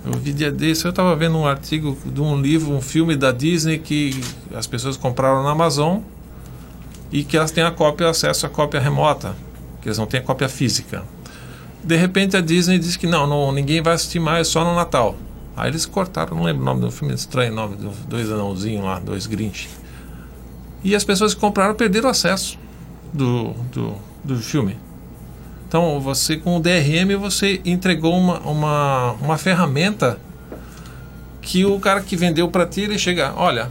[0.05, 3.31] Eu vi dia desse, eu estava vendo um artigo de um livro, um filme da
[3.31, 4.21] Disney que
[4.53, 5.99] as pessoas compraram na Amazon
[7.11, 9.35] e que elas têm a cópia, acesso à cópia remota,
[9.81, 11.03] que elas não têm a cópia física.
[11.83, 15.17] De repente a Disney disse que não, não, ninguém vai assistir mais, só no Natal.
[15.57, 18.85] Aí eles cortaram, não lembro o nome do filme, estranho o nome dos dois anãozinhos
[18.85, 19.69] lá, dois Grinch.
[20.85, 22.59] E as pessoas que compraram perderam acesso
[23.13, 24.77] do, do, do filme.
[25.67, 30.19] Então você com o DRM você entregou uma, uma, uma ferramenta
[31.43, 33.71] que o cara que vendeu para ti ele chega, olha,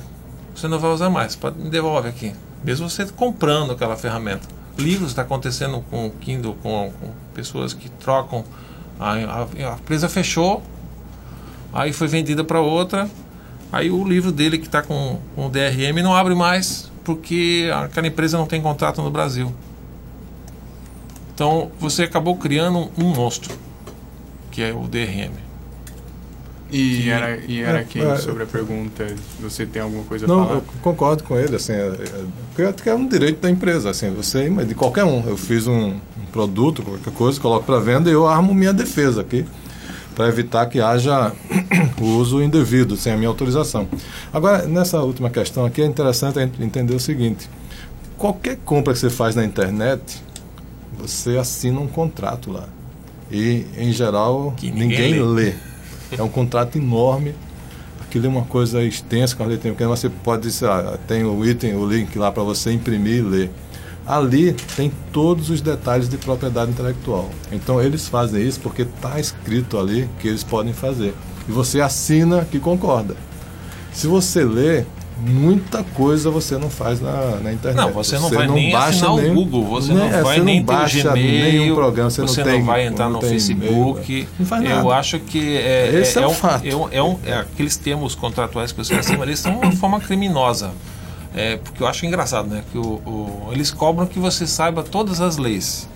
[0.54, 2.34] você não vai usar mais, pode me devolve aqui.
[2.64, 4.48] Mesmo você comprando aquela ferramenta.
[4.78, 8.44] Livros está acontecendo com o Kindle, com, com pessoas que trocam.
[9.00, 10.64] A, a, a empresa fechou,
[11.72, 13.10] aí foi vendida para outra,
[13.72, 18.06] aí o livro dele que está com, com o DRM não abre mais porque aquela
[18.06, 19.54] empresa não tem contrato no Brasil.
[21.34, 23.58] Então você acabou criando um monstro,
[24.52, 25.47] que é o DRM.
[26.70, 28.18] E Que- era, e era É, quem é.
[28.18, 29.08] sobre a pergunta?
[29.40, 30.56] Você tem alguma coisa a Não, falar?
[30.56, 34.10] eu concordo com ele, assim, é, é, porque que é um direito da empresa, assim,
[34.12, 35.24] você, mas de qualquer um.
[35.26, 39.22] Eu fiz um, um produto, qualquer coisa, coloco para venda e eu armo minha defesa
[39.22, 39.46] aqui,
[40.14, 41.32] para evitar que haja
[42.02, 43.88] o uso indevido, sem a minha autorização.
[44.34, 47.50] Agora, nessa última questão aqui, é interessante a gente entender o seguinte:
[48.18, 50.22] qualquer compra que você faz na internet,
[51.00, 52.66] você assina um contrato lá.
[53.32, 55.22] E, em geral, ninguém ninguém, lê.
[55.46, 55.54] lê.
[56.12, 57.34] É um contrato enorme.
[58.02, 61.46] Aquilo é uma coisa extensa, com a letra pequena, você pode dizer, ah, tem o
[61.46, 63.52] item, o link lá para você imprimir e ler.
[64.06, 67.30] Ali tem todos os detalhes de propriedade intelectual.
[67.52, 71.14] Então eles fazem isso porque está escrito ali que eles podem fazer.
[71.48, 73.16] E você assina que concorda.
[73.92, 74.86] Se você lê,
[75.20, 77.86] muita coisa você não faz na, na internet.
[77.86, 80.58] Não, você não vai nem baixa assinar o Google, você né, não vai você nem
[80.64, 84.12] ter o baixa Gmail, nenhum programa, você, você não, tem, vai entrar não no Facebook.
[84.12, 84.96] e-mail, não faz Eu nada.
[84.96, 86.66] acho que é, Esse é é o um, fato.
[86.68, 90.00] é um- é um- é aqueles termos contratuais que você acima, eles são uma forma
[90.00, 90.72] criminosa.
[91.36, 92.64] É, porque eu acho engraçado, né?
[92.72, 95.88] Que o, o- eles cobram que você saiba todas as leis.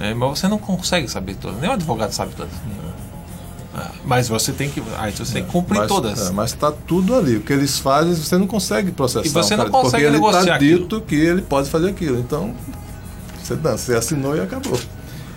[0.00, 1.60] É, mas você não consegue saber todas.
[1.60, 2.52] Nem o advogado sabe todas.
[2.54, 2.92] Ah,
[4.04, 4.80] Mas você tem que.
[4.80, 6.28] Então você tem que cumprir mas, todas.
[6.28, 7.36] é, mas tá tudo ali.
[7.36, 9.26] O que eles fazem, você não consegue processar.
[9.26, 10.80] E você um não cara, consegue porque ele negociar tá aquilo.
[10.80, 12.18] dito que ele pode fazer aquilo.
[12.18, 12.54] Então,
[13.42, 14.78] você, não, você assinou e acabou.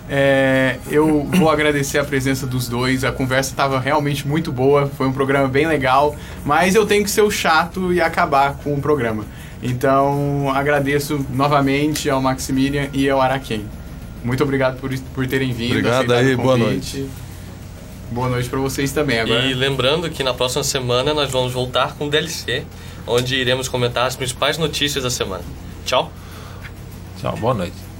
[0.08, 3.04] É, eu vou agradecer a presença dos dois.
[3.04, 4.86] A conversa estava realmente muito boa.
[4.86, 6.14] Foi um programa bem legal.
[6.44, 9.24] Mas eu tenho que ser o chato e acabar com o programa.
[9.62, 13.64] Então, agradeço novamente ao Maximilian e ao Araquém.
[14.24, 15.78] Muito obrigado por, por terem vindo.
[15.78, 17.08] Obrigado aí, o boa convite.
[18.12, 19.20] Boa noite para vocês também.
[19.20, 22.64] Agora, E lembrando que na próxima semana nós vamos voltar com o DLC,
[23.06, 25.44] onde iremos comentar as principais notícias da semana.
[25.86, 26.12] Tchau.
[27.18, 27.91] Tchau, boa noite.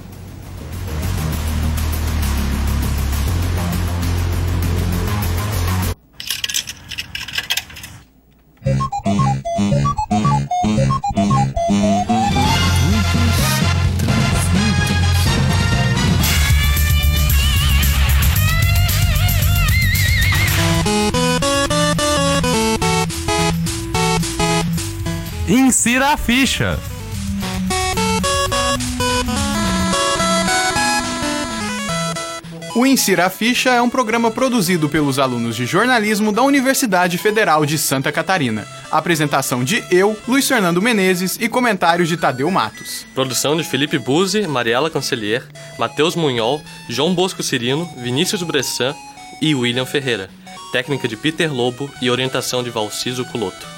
[26.13, 26.79] A ficha.
[32.75, 37.65] O Insira a Ficha é um programa produzido pelos alunos de jornalismo da Universidade Federal
[37.65, 38.67] de Santa Catarina.
[38.91, 43.07] Apresentação de eu, Luiz Fernando Menezes e comentários de Tadeu Matos.
[43.15, 45.43] Produção de Felipe Buzzi, Mariela Cancelier,
[45.79, 48.93] Matheus Munhol, João Bosco Cirino, Vinícius Bressan
[49.41, 50.29] e William Ferreira.
[50.71, 53.72] Técnica de Peter Lobo e orientação de Valciso Culoto.